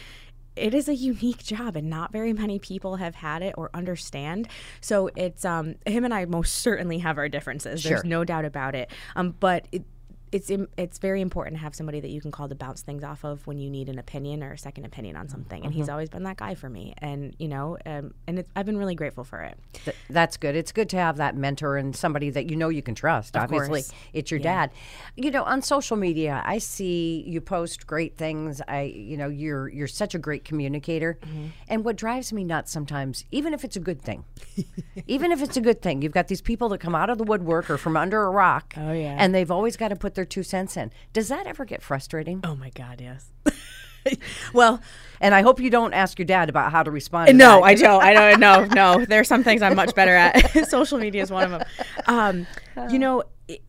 It 0.55 0.73
is 0.73 0.89
a 0.89 0.95
unique 0.95 1.41
job, 1.41 1.77
and 1.77 1.89
not 1.89 2.11
very 2.11 2.33
many 2.33 2.59
people 2.59 2.97
have 2.97 3.15
had 3.15 3.41
it 3.41 3.53
or 3.57 3.69
understand. 3.73 4.49
So 4.81 5.09
it's 5.15 5.45
um, 5.45 5.75
him 5.85 6.03
and 6.03 6.13
I 6.13 6.25
most 6.25 6.55
certainly 6.55 6.97
have 6.97 7.17
our 7.17 7.29
differences. 7.29 7.81
There's 7.83 8.03
no 8.03 8.25
doubt 8.25 8.43
about 8.43 8.75
it. 8.75 8.91
Um, 9.15 9.35
but 9.39 9.67
it, 9.71 9.83
it's 10.31 10.51
it's 10.77 10.99
very 10.99 11.21
important 11.21 11.57
to 11.57 11.61
have 11.63 11.73
somebody 11.75 11.99
that 11.99 12.09
you 12.09 12.21
can 12.21 12.31
call 12.31 12.47
to 12.49 12.55
bounce 12.55 12.81
things 12.81 13.03
off 13.03 13.23
of 13.23 13.45
when 13.47 13.57
you 13.57 13.69
need 13.69 13.89
an 13.89 13.97
opinion 13.99 14.43
or 14.43 14.53
a 14.53 14.57
second 14.57 14.85
opinion 14.85 15.15
on 15.15 15.27
something. 15.29 15.63
And 15.63 15.71
Mm-hmm. 15.71 15.79
he's 15.79 15.89
always 15.89 16.09
been 16.09 16.23
that 16.23 16.37
guy 16.37 16.55
for 16.55 16.69
me. 16.69 16.93
And 16.99 17.35
you 17.39 17.47
know, 17.47 17.77
um, 17.85 18.13
and 18.27 18.39
it's, 18.39 18.49
I've 18.55 18.65
been 18.65 18.77
really 18.77 18.95
grateful 18.95 19.23
for 19.23 19.41
it. 19.41 19.57
Th- 19.85 19.95
that's 20.09 20.37
good. 20.37 20.55
It's 20.55 20.71
good 20.71 20.89
to 20.89 20.97
have 20.97 21.17
that 21.17 21.35
mentor 21.35 21.77
and 21.77 21.95
somebody 21.95 22.29
that 22.31 22.49
you 22.49 22.55
know 22.55 22.69
you 22.69 22.81
can 22.81 22.95
trust. 22.95 23.35
Obviously, 23.37 23.81
course. 23.81 23.91
it's 24.13 24.31
your 24.31 24.39
dad. 24.39 24.71
You 25.15 25.31
know, 25.31 25.43
on 25.43 25.61
social 25.61 25.97
media, 25.97 26.41
I 26.45 26.57
see 26.59 27.23
you 27.27 27.41
post 27.41 27.87
great 27.87 28.17
things. 28.17 28.61
I, 28.67 28.81
you 28.83 29.17
know, 29.17 29.27
you're 29.29 29.67
you're 29.69 29.87
such 29.87 30.15
a 30.15 30.19
great 30.19 30.43
communicator. 30.45 31.17
Mm-hmm. 31.21 31.45
And 31.67 31.83
what 31.85 31.95
drives 31.95 32.31
me 32.33 32.43
nuts 32.43 32.71
sometimes, 32.71 33.25
even 33.31 33.53
if 33.53 33.63
it's 33.63 33.75
a 33.75 33.79
good 33.79 34.01
thing, 34.01 34.25
even 35.07 35.31
if 35.31 35.41
it's 35.41 35.57
a 35.57 35.61
good 35.61 35.81
thing, 35.81 36.01
you've 36.01 36.11
got 36.11 36.27
these 36.27 36.41
people 36.41 36.69
that 36.69 36.79
come 36.79 36.95
out 36.95 37.09
of 37.09 37.17
the 37.17 37.23
woodwork 37.23 37.69
or 37.69 37.77
from 37.77 37.97
under 37.97 38.23
a 38.23 38.29
rock. 38.29 38.73
Oh, 38.79 38.93
yeah. 38.93 39.15
and 39.19 39.35
they've 39.35 39.51
always 39.51 39.75
got 39.77 39.89
to 39.89 39.95
put 39.95 40.15
their 40.19 40.25
two 40.25 40.43
cents 40.43 40.75
in. 40.75 40.91
Does 41.13 41.29
that 41.29 41.47
ever 41.47 41.63
get 41.63 41.81
frustrating? 41.81 42.41
Oh 42.43 42.53
my 42.53 42.71
God, 42.71 42.99
yes. 42.99 43.31
well, 44.53 44.81
And 45.21 45.33
I 45.33 45.41
hope 45.41 45.61
you 45.61 45.69
don't 45.69 45.93
ask 45.93 46.19
your 46.19 46.25
dad 46.25 46.49
about 46.49 46.73
how 46.73 46.83
to 46.83 46.91
respond. 46.91 47.27
To 47.27 47.33
No, 47.33 47.55
that. 47.61 47.63
I 47.63 47.73
don't. 47.75 48.03
I 48.03 48.13
don't. 48.13 48.39
No, 48.41 48.65
no. 48.99 49.05
There 49.05 49.21
are 49.21 49.23
some 49.25 49.45
things 49.45 49.61
I'm 49.61 49.77
much 49.77 49.95
better 49.95 50.13
at. 50.13 50.67
Social 50.69 50.97
media 50.97 51.21
is 51.23 51.31
one 51.31 51.45
of 51.45 51.51
them. 51.51 51.63
Um, 52.09 52.47
you 52.91 52.99
know, 52.99 53.23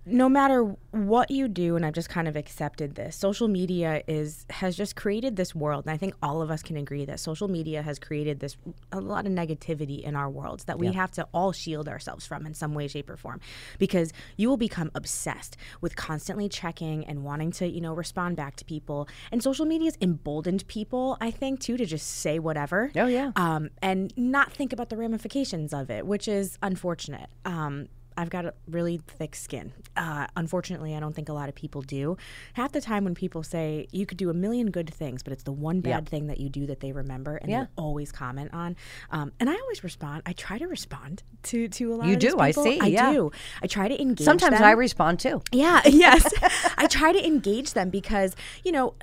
no 0.05 0.29
matter 0.29 0.77
what 0.91 1.31
you 1.31 1.49
do, 1.49 1.75
and 1.75 1.87
I've 1.87 1.95
just 1.95 2.11
kind 2.11 2.29
of 2.29 2.37
accepted 2.37 2.97
this. 2.97 3.17
Social 3.17 3.49
media 3.49 4.03
is 4.07 4.45
has 4.51 4.77
just 4.77 4.95
created 4.95 5.37
this 5.37 5.55
world, 5.55 5.87
and 5.87 5.93
I 5.93 5.97
think 5.97 6.15
all 6.23 6.43
of 6.43 6.51
us 6.51 6.63
can 6.63 6.77
agree 6.77 7.07
that 7.07 7.19
social 7.19 7.49
media 7.49 7.81
has 7.81 7.99
created 7.99 8.41
this 8.41 8.59
a 8.93 9.01
lot 9.01 9.27
of 9.27 9.33
negativity 9.33 10.03
in 10.03 10.17
our 10.17 10.29
worlds 10.29 10.65
that 10.65 10.79
we 10.79 10.93
have 10.93 11.11
to 11.13 11.27
all 11.33 11.53
shield 11.53 11.89
ourselves 11.89 12.27
from 12.27 12.45
in 12.45 12.53
some 12.53 12.75
way, 12.75 12.89
shape, 12.89 13.09
or 13.09 13.17
form, 13.17 13.41
because 13.79 14.13
you 14.37 14.51
will 14.51 14.59
become 14.59 14.91
obsessed 14.95 15.57
with 15.81 15.97
constantly 15.97 16.49
checking 16.49 17.07
and 17.07 17.25
wanting 17.25 17.51
to, 17.53 17.67
you 17.67 17.81
know, 17.81 17.95
respond 17.95 18.37
back 18.37 18.57
to 18.57 18.67
people. 18.67 19.09
And 19.33 19.43
social 19.43 19.65
media 19.65 19.87
has 19.87 19.97
emboldened 20.03 20.67
people, 20.67 21.17
I 21.23 21.31
think, 21.31 21.61
too, 21.61 21.79
to 21.79 21.87
just 21.87 22.07
say 22.07 22.39
whatever 22.39 22.93
Oh, 22.97 23.07
yeah. 23.07 23.33
um, 23.37 23.71
and 23.81 24.13
not 24.17 24.53
think 24.53 24.75
about 24.75 24.91
the 24.91 24.99
ramifications 24.99 25.73
of 25.73 25.91
it, 25.91 26.07
which 26.07 26.29
is 26.29 26.59
unfortunate. 26.63 27.31
Um, 27.47 27.89
I've 28.21 28.29
got 28.31 28.45
a 28.45 28.53
really 28.69 28.99
thick 29.07 29.35
skin. 29.35 29.73
Uh, 29.97 30.27
unfortunately, 30.37 30.95
I 30.95 31.01
don't 31.01 31.15
think 31.15 31.29
a 31.29 31.33
lot 31.33 31.49
of 31.49 31.55
people 31.55 31.81
do. 31.81 32.19
Half 32.53 32.73
the 32.73 32.81
time, 32.81 33.05
when 33.05 33.15
people 33.15 33.43
say 33.43 33.89
you 33.93 34.05
could 34.05 34.19
do 34.19 34.29
a 34.29 34.35
million 34.35 34.71
good 34.71 34.93
things, 34.93 35.23
but 35.23 35.33
it's 35.33 35.43
the 35.45 35.53
one 35.53 35.81
bad 35.81 36.07
thing 36.09 36.27
that 36.27 36.39
you 36.39 36.49
do 36.51 36.67
that 36.67 36.81
they 36.81 36.93
remember 36.93 37.37
and 37.37 37.51
Yeah. 37.51 37.67
they'll 37.77 37.85
always 37.87 38.13
comment 38.13 38.51
on. 38.53 38.77
Um, 39.11 39.33
and 39.41 39.49
I 39.49 39.55
always 39.55 39.83
respond. 39.83 40.23
I 40.27 40.33
try 40.35 40.59
to 40.59 40.67
respond 40.67 41.23
to 41.45 41.69
to 41.69 41.95
a 41.95 41.97
lot 41.97 42.09
You 42.09 42.17
do, 42.17 42.39
I 42.39 42.51
see, 42.51 42.79
I 42.79 42.87
yeah. 42.87 43.13
do. 43.13 43.31
I 43.63 43.67
try 43.67 43.89
to 43.89 44.01
engage. 44.01 44.25
Sometimes 44.25 44.59
them. 44.59 44.65
I 44.65 44.73
respond 44.73 45.19
too. 45.21 45.43
Yeah, 45.51 45.81
yes. 45.87 46.31
I 46.77 46.87
try 46.87 47.13
to 47.13 47.27
engage 47.27 47.73
them 47.73 47.89
because, 47.89 48.37
you 48.65 48.73
know, 48.73 48.95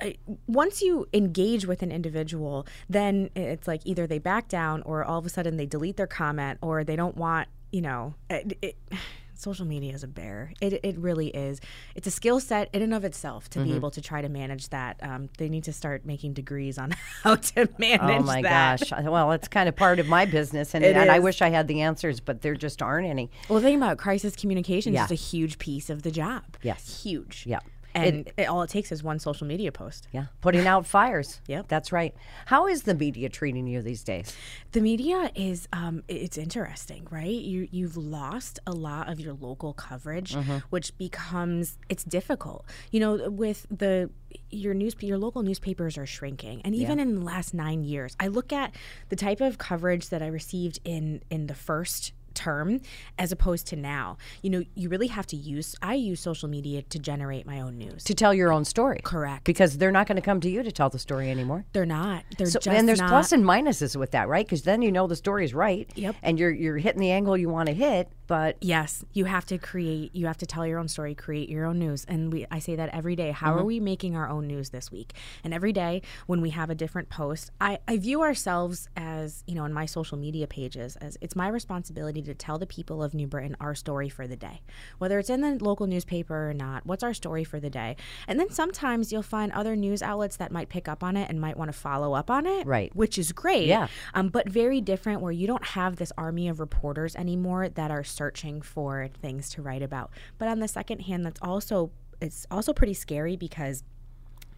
once 0.46 0.80
you 0.80 1.06
engage 1.12 1.66
with 1.66 1.82
an 1.82 1.90
individual, 1.90 2.66
then 2.88 3.30
it's 3.34 3.66
like 3.66 3.80
either 3.84 4.06
they 4.06 4.18
back 4.20 4.46
down 4.48 4.82
or 4.82 5.04
all 5.04 5.18
of 5.18 5.26
a 5.26 5.28
sudden 5.28 5.56
they 5.56 5.66
delete 5.66 5.96
their 5.96 6.06
comment 6.06 6.58
or 6.62 6.84
they 6.84 6.94
don't 6.96 7.16
want, 7.16 7.48
you 7.72 7.80
know, 7.80 8.14
it, 8.30 8.56
it, 8.62 8.76
social 9.34 9.64
media 9.64 9.94
is 9.94 10.02
a 10.02 10.08
bear. 10.08 10.52
It, 10.60 10.80
it 10.82 10.98
really 10.98 11.28
is. 11.28 11.60
It's 11.94 12.08
a 12.08 12.10
skill 12.10 12.40
set 12.40 12.68
in 12.72 12.82
and 12.82 12.92
of 12.92 13.04
itself 13.04 13.48
to 13.50 13.60
be 13.62 13.72
able 13.74 13.92
to 13.92 14.00
try 14.00 14.20
to 14.20 14.28
manage 14.28 14.68
that. 14.70 14.96
Um, 15.00 15.28
they 15.38 15.48
need 15.48 15.62
to 15.64 15.72
start 15.72 16.04
making 16.04 16.32
degrees 16.32 16.76
on 16.76 16.90
how 17.22 17.36
to 17.36 17.68
manage 17.78 18.00
Oh 18.02 18.22
my 18.24 18.42
that. 18.42 18.80
gosh. 18.80 19.04
Well, 19.04 19.30
it's 19.30 19.46
kind 19.46 19.68
of 19.68 19.76
part 19.76 20.00
of 20.00 20.08
my 20.08 20.24
business, 20.26 20.74
and, 20.74 20.84
and 20.84 21.08
I 21.10 21.20
wish 21.20 21.40
I 21.40 21.50
had 21.50 21.68
the 21.68 21.82
answers, 21.82 22.18
but 22.18 22.42
there 22.42 22.56
just 22.56 22.82
aren't 22.82 23.06
any. 23.06 23.30
Well, 23.48 23.60
the 23.60 23.66
thing 23.68 23.76
about 23.76 23.98
crisis 23.98 24.34
communication 24.34 24.92
Yeah. 24.92 25.04
is 25.04 25.12
a 25.12 25.14
huge 25.14 25.58
piece 25.58 25.88
of 25.88 26.02
the 26.02 26.10
job. 26.10 26.42
Yes. 26.62 27.02
Huge. 27.04 27.44
Yeah. 27.46 27.60
And 28.04 28.30
it, 28.36 28.44
all 28.46 28.62
it 28.62 28.70
takes 28.70 28.92
is 28.92 29.02
one 29.02 29.18
social 29.18 29.46
media 29.46 29.72
post. 29.72 30.08
Yeah, 30.12 30.26
putting 30.40 30.66
out 30.66 30.86
fires. 30.86 31.40
Yep. 31.48 31.68
that's 31.68 31.92
right. 31.92 32.14
How 32.46 32.66
is 32.66 32.82
the 32.82 32.94
media 32.94 33.30
treating 33.30 33.66
you 33.66 33.80
these 33.80 34.04
days? 34.04 34.36
The 34.72 34.82
media 34.82 35.30
is 35.34 35.66
um, 35.72 36.02
it's 36.06 36.36
interesting, 36.36 37.06
right? 37.10 37.30
You 37.30 37.68
you've 37.70 37.96
lost 37.96 38.58
a 38.66 38.72
lot 38.72 39.08
of 39.08 39.18
your 39.18 39.32
local 39.32 39.72
coverage, 39.72 40.36
which 40.68 40.96
becomes 40.98 41.78
it's 41.88 42.04
difficult. 42.04 42.66
You 42.90 43.00
know, 43.00 43.30
with 43.30 43.66
the 43.70 44.10
your 44.50 44.74
news 44.74 44.94
your 45.00 45.18
local 45.18 45.42
newspapers 45.42 45.96
are 45.96 46.06
shrinking, 46.06 46.60
and 46.64 46.74
even 46.74 46.98
in 46.98 47.14
the 47.14 47.24
last 47.24 47.54
nine 47.54 47.82
years, 47.82 48.14
I 48.20 48.26
look 48.26 48.52
at 48.52 48.74
the 49.08 49.16
type 49.16 49.40
of 49.40 49.56
coverage 49.58 50.10
that 50.10 50.22
I 50.22 50.26
received 50.26 50.80
in 50.84 51.22
in 51.30 51.46
the 51.46 51.54
first 51.54 52.12
term 52.38 52.80
as 53.18 53.32
opposed 53.32 53.66
to 53.68 53.76
now. 53.76 54.16
You 54.42 54.50
know, 54.50 54.62
you 54.74 54.88
really 54.88 55.08
have 55.08 55.26
to 55.28 55.36
use 55.36 55.74
I 55.82 55.94
use 55.94 56.20
social 56.20 56.48
media 56.48 56.82
to 56.82 56.98
generate 56.98 57.44
my 57.46 57.60
own 57.60 57.76
news. 57.76 58.04
to 58.04 58.14
tell 58.14 58.32
your 58.32 58.52
own 58.52 58.64
story. 58.64 59.00
Correct. 59.02 59.44
Because 59.44 59.78
they're 59.78 59.90
not 59.98 60.06
going 60.06 60.16
to 60.16 60.22
come 60.22 60.40
to 60.40 60.48
you 60.50 60.62
to 60.62 60.72
tell 60.72 60.88
the 60.90 60.98
story 60.98 61.30
anymore. 61.30 61.64
They're 61.72 61.84
not. 62.00 62.24
They're 62.36 62.46
So, 62.46 62.60
just 62.60 62.68
and 62.76 62.88
there's 62.88 63.00
not. 63.00 63.10
plus 63.10 63.32
and 63.32 63.44
minuses 63.44 63.96
with 63.96 64.12
that, 64.12 64.28
right? 64.28 64.46
Because 64.46 64.62
then 64.62 64.82
you 64.82 64.90
know 64.92 65.06
the 65.06 65.16
story 65.16 65.44
is 65.44 65.52
right. 65.54 65.90
Yep. 65.94 66.14
And 66.22 66.38
you're 66.38 66.50
you're 66.52 66.78
hitting 66.78 67.00
the 67.00 67.10
angle 67.10 67.36
you 67.36 67.48
want 67.48 67.68
to 67.68 67.74
hit, 67.74 68.08
but 68.26 68.56
Yes, 68.60 69.04
you 69.12 69.24
have 69.26 69.44
to 69.46 69.58
create. 69.58 70.14
You 70.14 70.26
have 70.26 70.38
to 70.38 70.46
tell 70.46 70.66
your 70.66 70.78
own 70.78 70.88
story, 70.88 71.14
create 71.14 71.48
your 71.48 71.64
own 71.66 71.78
news, 71.78 72.04
and 72.08 72.32
we. 72.32 72.46
I 72.50 72.58
say 72.60 72.76
that 72.76 72.88
every 72.92 73.16
day. 73.16 73.30
How 73.32 73.48
Mm-hmm. 73.48 73.60
are 73.60 73.64
we 73.64 73.80
making 73.80 74.14
our 74.16 74.28
own 74.28 74.46
news 74.46 74.68
this 74.70 74.92
week? 74.92 75.14
And 75.44 75.52
every 75.54 75.72
day 75.72 76.02
when 76.26 76.40
we 76.40 76.50
have 76.50 76.68
a 76.70 76.74
different 76.74 77.08
post, 77.08 77.50
I, 77.60 77.78
I 77.88 77.96
view 77.96 78.20
ourselves 78.22 78.88
as 78.96 79.42
you 79.46 79.54
know 79.54 79.64
in 79.64 79.72
my 79.72 79.86
social 79.86 80.18
media 80.18 80.46
pages 80.46 80.96
as 80.96 81.16
it's 81.20 81.34
my 81.34 81.48
responsibility 81.48 82.20
to 82.22 82.27
tell 82.34 82.58
the 82.58 82.66
people 82.66 83.02
of 83.02 83.14
New 83.14 83.26
Britain 83.26 83.56
our 83.60 83.74
story 83.74 84.08
for 84.08 84.26
the 84.26 84.36
day, 84.36 84.60
whether 84.98 85.18
it's 85.18 85.30
in 85.30 85.40
the 85.40 85.62
local 85.62 85.86
newspaper 85.86 86.50
or 86.50 86.54
not. 86.54 86.86
What's 86.86 87.02
our 87.02 87.14
story 87.14 87.44
for 87.44 87.60
the 87.60 87.70
day? 87.70 87.96
And 88.26 88.38
then 88.38 88.50
sometimes 88.50 89.12
you'll 89.12 89.22
find 89.22 89.52
other 89.52 89.76
news 89.76 90.02
outlets 90.02 90.36
that 90.36 90.52
might 90.52 90.68
pick 90.68 90.88
up 90.88 91.02
on 91.02 91.16
it 91.16 91.28
and 91.30 91.40
might 91.40 91.56
want 91.56 91.70
to 91.72 91.78
follow 91.78 92.14
up 92.14 92.30
on 92.30 92.46
it, 92.46 92.66
Right. 92.66 92.94
Which 92.94 93.18
is 93.18 93.32
great, 93.32 93.66
Yeah. 93.68 93.88
um, 94.14 94.28
but 94.28 94.48
very 94.48 94.80
different 94.80 95.20
where 95.20 95.32
you 95.32 95.46
don't 95.46 95.64
have 95.64 95.96
this 95.96 96.12
army 96.18 96.48
of 96.48 96.60
reporters 96.60 97.14
anymore 97.16 97.68
that 97.68 97.90
are 97.90 98.04
searching 98.04 98.62
for 98.62 99.08
things 99.20 99.50
to 99.50 99.62
write 99.62 99.82
about. 99.82 100.10
But 100.38 100.48
on 100.48 100.60
the 100.60 100.68
second 100.68 101.00
hand, 101.00 101.24
that's 101.26 101.40
also 101.42 101.90
it's 102.20 102.46
also 102.50 102.72
pretty 102.72 102.94
scary 102.94 103.36
because 103.36 103.84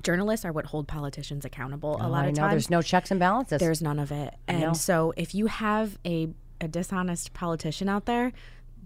journalists 0.03 0.47
are 0.47 0.53
what 0.53 0.65
hold 0.67 0.89
politicians 0.89 1.45
accountable 1.45 1.97
a 2.01 2.09
lot 2.09 2.23
Oh, 2.25 2.27
I 2.27 2.27
of 2.29 2.37
know 2.37 2.43
times. 2.45 2.53
there's 2.53 2.71
no 2.71 2.81
checks 2.81 3.11
and 3.11 3.21
balances. 3.21 3.61
There's 3.61 3.83
none 3.83 3.99
of 3.99 4.11
it. 4.11 4.35
And 4.49 4.75
so 4.77 5.13
if 5.17 5.35
you 5.35 5.47
have 5.47 5.99
a, 6.07 6.29
a 6.61 6.69
dishonest 6.69 7.33
politician 7.33 7.89
out 7.89 8.07
there, 8.07 8.33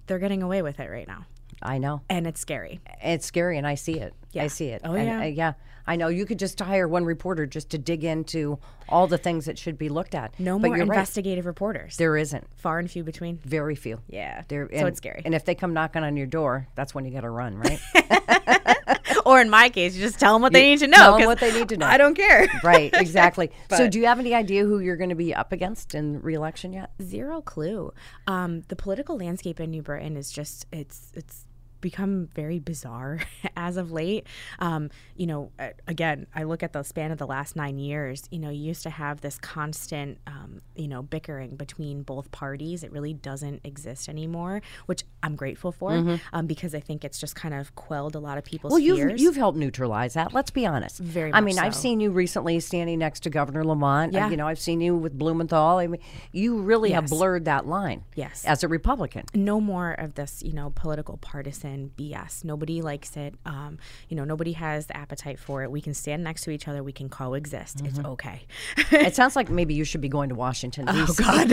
they're 0.07 0.19
getting 0.19 0.43
away 0.43 0.63
with 0.63 0.81
it 0.81 0.91
right 0.91 1.09
now. 1.09 1.27
I 1.63 1.79
know. 1.79 2.03
And 2.11 2.27
it's 2.27 2.41
scary. 2.41 2.81
It's 3.03 3.25
scary, 3.25 3.57
and 3.59 3.67
I 3.67 3.75
see 3.75 3.99
it. 3.99 4.13
I 4.37 4.49
see 4.49 4.67
it. 4.69 4.83
Oh, 4.85 4.93
And, 4.95 5.07
yeah. 5.07 5.21
uh, 5.21 5.25
yeah. 5.25 5.53
I 5.87 5.97
know. 5.97 6.09
You 6.09 6.25
could 6.27 6.39
just 6.39 6.59
hire 6.61 6.89
one 6.89 7.05
reporter 7.05 7.45
just 7.47 7.71
to 7.71 7.79
dig 7.79 8.05
into 8.05 8.59
all 8.89 9.07
the 9.07 9.19
things 9.19 9.45
that 9.47 9.59
should 9.59 9.77
be 9.79 9.89
looked 9.91 10.15
at. 10.15 10.39
No 10.41 10.59
but 10.59 10.69
more 10.69 10.77
you're 10.79 10.87
right. 10.87 10.97
investigative 10.97 11.45
reporters. 11.47 11.97
There 11.99 12.17
isn't. 12.17 12.47
Far 12.57 12.79
and 12.79 12.91
few 12.91 13.05
between. 13.05 13.39
Very 13.45 13.75
few. 13.75 14.01
Yeah. 14.09 14.43
There, 14.49 14.69
so 14.73 14.87
it's 14.87 14.97
scary. 14.99 15.23
And 15.25 15.35
if 15.35 15.45
they 15.45 15.55
come 15.55 15.75
knocking 15.75 16.03
on 16.03 16.17
your 16.17 16.27
door, 16.27 16.67
that's 16.75 16.95
when 16.95 17.05
you 17.05 17.11
got 17.13 17.21
to 17.21 17.31
run, 17.31 17.57
right? 17.59 17.81
or 19.27 19.41
in 19.41 19.51
my 19.51 19.69
case, 19.69 19.95
you 19.95 20.03
just 20.03 20.19
tell 20.19 20.33
them 20.35 20.43
what 20.43 20.53
they 20.53 20.71
need 20.71 20.81
to 20.81 20.87
know. 20.87 20.97
tell 20.97 21.15
'em 21.15 21.21
'cause 21.21 21.27
what 21.27 21.41
they 21.41 21.53
need 21.53 21.69
to 21.71 21.77
know. 21.77 21.87
I 21.87 21.97
don't 21.97 22.15
care. 22.15 22.47
right. 22.65 22.93
Exactly. 23.05 23.51
so, 23.71 23.89
do 23.89 23.99
you 23.99 24.07
have 24.07 24.19
any 24.19 24.35
idea 24.35 24.65
who 24.65 24.79
you're 24.81 24.97
going 24.97 25.11
to 25.11 25.15
be 25.17 25.35
up 25.35 25.53
against 25.53 25.95
in 25.95 26.21
reelection 26.23 26.73
yet? 26.73 26.91
Zero 27.03 27.41
clue. 27.43 27.93
Um, 28.27 28.63
the 28.69 28.77
political 28.77 29.17
landscape 29.19 29.61
in 29.61 29.71
New 29.71 29.83
Britain 29.83 30.17
is 30.17 30.31
just 30.33 30.67
it's 30.73 31.13
it's 31.15 31.44
become 31.85 32.29
very 32.35 32.59
bizarre 32.59 33.21
as 33.59 33.77
of 33.77 33.93
late. 33.93 34.27
Um, 34.59 34.89
you 35.17 35.27
know, 35.27 35.53
uh, 35.59 35.69
again, 35.87 36.27
I 36.35 36.45
look 36.45 36.63
at 36.63 36.73
the 36.73 36.83
span 36.83 37.13
of 37.13 37.19
the 37.19 37.27
last 37.27 37.57
nine 37.57 37.79
years. 37.79 38.25
You 38.31 38.39
know, 38.39 38.49
you 38.49 38.63
used 38.65 38.83
to 38.85 38.91
have 38.91 39.21
this 39.21 39.37
constant, 39.39 40.17
um, 40.27 40.63
you 40.75 40.89
know, 40.89 41.03
bickering 41.03 41.57
between 41.57 42.03
both 42.03 42.31
parties. 42.33 42.83
It 42.83 42.91
really 42.91 43.13
doesn't 43.13 43.61
exist 43.65 44.09
anymore, 44.09 44.63
which 44.87 45.05
I'm 45.23 45.37
grateful 45.37 45.73
for 45.73 46.19
um, 46.33 46.47
because 46.47 46.75
I 46.75 46.81
think 46.81 47.05
it's 47.05 47.19
just 47.21 47.37
kind 47.37 47.53
of 47.55 47.75
quelled 47.75 48.15
a 48.15 48.19
lot 48.19 48.39
of 48.39 48.45
people's 48.45 48.71
Well, 48.71 48.81
you've 48.81 49.21
you've 49.21 49.37
helped 49.37 49.59
neutralize 49.59 50.15
that. 50.15 50.33
Let's 50.33 50.51
be 50.51 50.65
honest. 50.65 50.99
Very 50.99 51.33
I 51.35 51.43
mean, 51.43 51.59
I've 51.59 51.75
seen 51.75 52.01
you 52.01 52.11
recently 52.11 52.59
standing 52.61 52.99
next 52.99 53.21
to 53.25 53.31
Governor 53.31 53.63
Lamont. 53.65 54.15
Uh, 54.15 54.19
Yeah. 54.19 54.31
You 54.31 54.39
know, 54.39 54.49
I've 54.49 54.59
seen 54.59 54.81
you 54.81 54.97
with 54.97 55.19
Blumenthal. 55.19 55.77
I 55.79 55.87
mean, 55.87 56.01
you 56.33 56.63
really 56.63 56.93
have 56.93 57.09
blurred 57.09 57.45
that 57.45 57.67
line. 57.67 58.05
Yes. 58.15 58.45
As 58.47 58.65
a 58.65 58.69
Republican. 58.69 59.25
no 59.35 59.61
more 59.61 59.93
of 59.93 60.15
this, 60.15 60.43
you 60.49 60.55
know, 60.59 60.73
political 60.75 61.17
partisan 61.19 61.74
BS. 61.97 62.45
Nobody 62.45 62.83
likes 62.83 63.17
it. 63.17 63.35
Um, 63.45 63.79
you 64.09 64.17
know, 64.17 64.25
nobody 64.25 64.53
has 64.53 64.87
the 64.87 64.97
appetite 64.97 65.39
for 65.39 65.63
it. 65.63 65.71
We 65.71 65.81
can 65.81 65.95
stand 65.95 66.25
next 66.25 66.43
to 66.43 66.51
each 66.51 66.69
other. 66.69 66.83
We 66.83 66.93
can 66.93 67.09
coexist. 67.09 67.83
It's 67.85 67.99
okay. 67.99 68.43
it 68.91 69.15
sounds 69.15 69.37
like 69.37 69.51
maybe 69.51 69.75
you 69.75 69.85
should 69.85 70.01
be 70.01 70.09
going 70.09 70.29
to 70.29 70.35
Washington 70.35 70.87
D.C. 70.87 71.25
Oh 71.27 71.49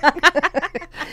God. 0.00 0.62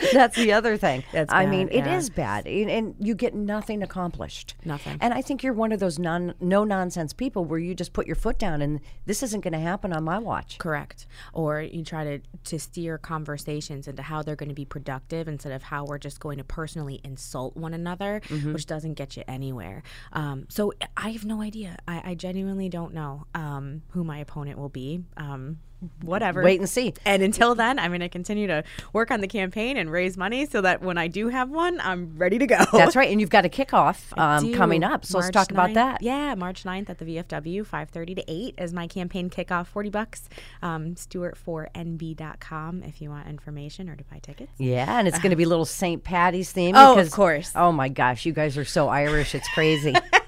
That's 0.13 0.36
the 0.36 0.54
other 0.54 0.78
thing. 0.78 1.04
That's 1.12 1.32
I 1.32 1.44
bad, 1.46 1.52
mean, 1.52 1.68
it 1.70 1.86
yeah. 1.86 1.98
is 1.98 2.10
bad, 2.10 2.46
and, 2.48 2.70
and 2.70 2.96
you 3.00 3.16
get 3.16 3.34
nothing 3.34 3.84
accomplished. 3.84 4.56
Nothing. 4.66 4.98
And 5.02 5.13
I 5.13 5.22
think 5.22 5.44
you're 5.44 5.54
one 5.54 5.72
of 5.72 5.80
those 5.80 6.00
non 6.00 6.34
no 6.39 6.63
nonsense 6.63 7.13
people 7.13 7.46
where 7.46 7.60
you 7.60 7.74
just 7.76 7.94
put 7.94 8.08
your 8.08 8.16
foot 8.16 8.38
down, 8.39 8.62
and 8.62 8.80
this 9.06 9.24
isn't 9.24 9.42
going 9.42 9.54
to 9.54 9.60
happen 9.60 9.94
on 9.94 10.04
my 10.04 10.18
watch. 10.18 10.58
Correct. 10.58 11.08
Or 11.34 11.62
you 11.62 11.84
try 11.84 12.04
to, 12.04 12.20
to 12.46 12.60
steer 12.60 12.98
conversations 12.98 13.88
into 13.88 14.02
how 14.02 14.22
they're 14.22 14.36
going 14.36 14.50
to 14.50 14.56
be 14.56 14.66
productive 14.66 15.28
instead 15.28 15.54
of 15.54 15.63
how 15.63 15.86
we're 15.86 15.98
just 15.98 16.20
going 16.20 16.38
to 16.38 16.44
personally 16.44 17.00
insult 17.04 17.56
one 17.56 17.74
another, 17.74 18.22
Mm-hmm. 18.30 18.54
which 18.54 18.66
doesn't 18.66 18.94
get 18.96 19.16
you 19.18 19.24
anywhere. 19.28 19.84
Um, 20.13 20.46
so 20.50 20.74
I 20.98 21.10
have 21.12 21.26
no 21.26 21.42
idea. 21.42 21.78
I, 21.88 22.02
I 22.12 22.16
genuinely 22.16 22.70
don't 22.70 22.94
know 22.94 23.26
um, 23.36 23.82
who 23.89 24.04
my 24.04 24.18
opponent 24.20 24.58
will 24.58 24.70
be. 24.70 25.04
Um, 25.18 25.60
whatever. 26.02 26.43
Wait 26.43 26.60
and 26.60 26.69
see. 26.69 26.93
And 27.06 27.24
until 27.24 27.56
then, 27.56 27.80
I'm 27.80 27.91
going 27.91 28.02
to 28.02 28.10
continue 28.10 28.48
to 28.48 28.63
work 28.91 29.12
on 29.12 29.22
the 29.22 29.28
campaign 29.28 29.78
and 29.78 29.91
raise 29.91 30.17
money 30.17 30.46
so 30.46 30.62
that 30.62 30.82
when 30.82 30.98
I 30.98 31.08
do 31.08 31.30
have 31.30 31.50
one, 31.50 31.80
I'm 31.82 32.17
ready 32.17 32.38
to 32.39 32.48
go. 32.48 32.58
That's 32.72 32.96
right, 32.96 33.10
and 33.10 33.19
you've 33.19 33.30
got 33.30 33.46
a 33.46 33.50
kickoff 33.50 34.17
um, 34.17 34.54
coming 34.54 34.84
up. 34.84 35.06
So 35.06 35.17
let's 35.17 35.28
March 35.28 35.48
talk 35.48 35.52
about 35.52 35.74
that. 35.74 36.02
Yeah, 36.02 36.36
March 36.36 36.63
9th 36.63 36.89
at 36.89 36.98
the 37.00 37.06
VFW, 37.06 37.65
5:30 37.65 38.15
to 38.15 38.24
8 38.28 38.56
is 38.58 38.74
my 38.74 38.88
campaign 38.88 39.30
kickoff. 39.30 39.67
40 39.67 39.89
bucks. 39.89 40.30
Um, 40.62 40.96
Stewart4nb.com 40.96 42.84
if 42.84 43.02
you 43.02 43.10
want 43.10 43.28
information 43.28 43.89
or 43.89 43.96
to 43.96 44.04
buy 44.06 44.19
tickets. 44.19 44.52
Yeah, 44.58 45.00
and 45.00 45.08
it's 45.08 45.19
going 45.19 45.32
to 45.32 45.36
be 45.36 45.43
a 45.43 45.48
little 45.54 45.65
St. 45.65 46.04
Patty's 46.04 46.52
theme. 46.52 46.76
Oh, 46.76 46.98
of 46.98 47.12
course. 47.12 47.52
Oh 47.56 47.72
my 47.72 47.89
gosh, 47.89 48.26
you 48.26 48.34
guys 48.34 48.58
are 48.58 48.65
so 48.65 48.88
Irish. 48.89 49.36
It's 49.36 49.48
crazy. 49.50 49.96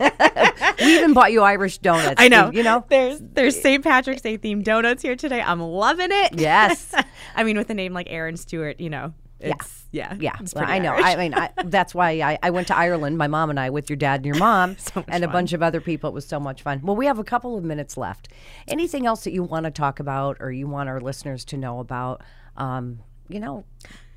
we 0.79 0.97
even 0.97 1.13
bought 1.13 1.31
you 1.31 1.41
Irish 1.41 1.77
donuts. 1.79 2.15
I 2.17 2.27
know. 2.27 2.51
You 2.51 2.63
know. 2.63 2.85
there's 2.89 3.19
there's 3.19 3.59
St. 3.59 3.83
Patrick's 3.83 4.21
Day 4.21 4.37
themed 4.37 4.63
donuts 4.63 5.01
here 5.01 5.15
today. 5.15 5.41
I'm 5.45 5.61
loving 5.61 6.09
it. 6.11 6.39
Yes. 6.39 6.93
I 7.35 7.43
mean, 7.43 7.57
with 7.57 7.69
a 7.69 7.73
name 7.73 7.93
like 7.93 8.07
Erin 8.09 8.37
Stewart, 8.37 8.79
you 8.79 8.89
know, 8.89 9.13
it's 9.39 9.85
yeah, 9.91 10.15
Yeah, 10.19 10.35
it's 10.39 10.53
well, 10.53 10.65
I 10.67 10.79
know. 10.79 10.91
I 10.91 11.15
mean, 11.15 11.33
I, 11.33 11.49
that's 11.65 11.93
why 11.93 12.11
I, 12.21 12.37
I 12.41 12.49
went 12.49 12.67
to 12.67 12.75
Ireland, 12.75 13.17
my 13.17 13.27
mom 13.27 13.49
and 13.49 13.59
I, 13.59 13.69
with 13.69 13.89
your 13.89 13.97
dad 13.97 14.21
and 14.21 14.25
your 14.25 14.37
mom, 14.37 14.77
So 14.79 15.03
and 15.07 15.23
a 15.23 15.27
bunch 15.27 15.53
of 15.53 15.61
other 15.61 15.81
people. 15.81 16.09
It 16.09 16.13
was 16.13 16.25
so 16.25 16.39
much 16.39 16.61
fun. 16.61 16.81
Well, 16.83 16.95
we 16.95 17.05
have 17.05 17.19
a 17.19 17.23
couple 17.23 17.57
of 17.57 17.63
minutes 17.63 17.97
left. 17.97 18.29
Anything 18.67 19.05
else 19.05 19.23
that 19.25 19.33
you 19.33 19.43
want 19.43 19.65
to 19.65 19.71
talk 19.71 19.99
about 19.99 20.37
or 20.39 20.51
you 20.51 20.67
want 20.67 20.89
our 20.89 20.99
listeners 20.99 21.45
to 21.45 21.57
know 21.57 21.79
about? 21.79 22.21
Um, 22.57 22.99
you 23.27 23.39
know, 23.39 23.65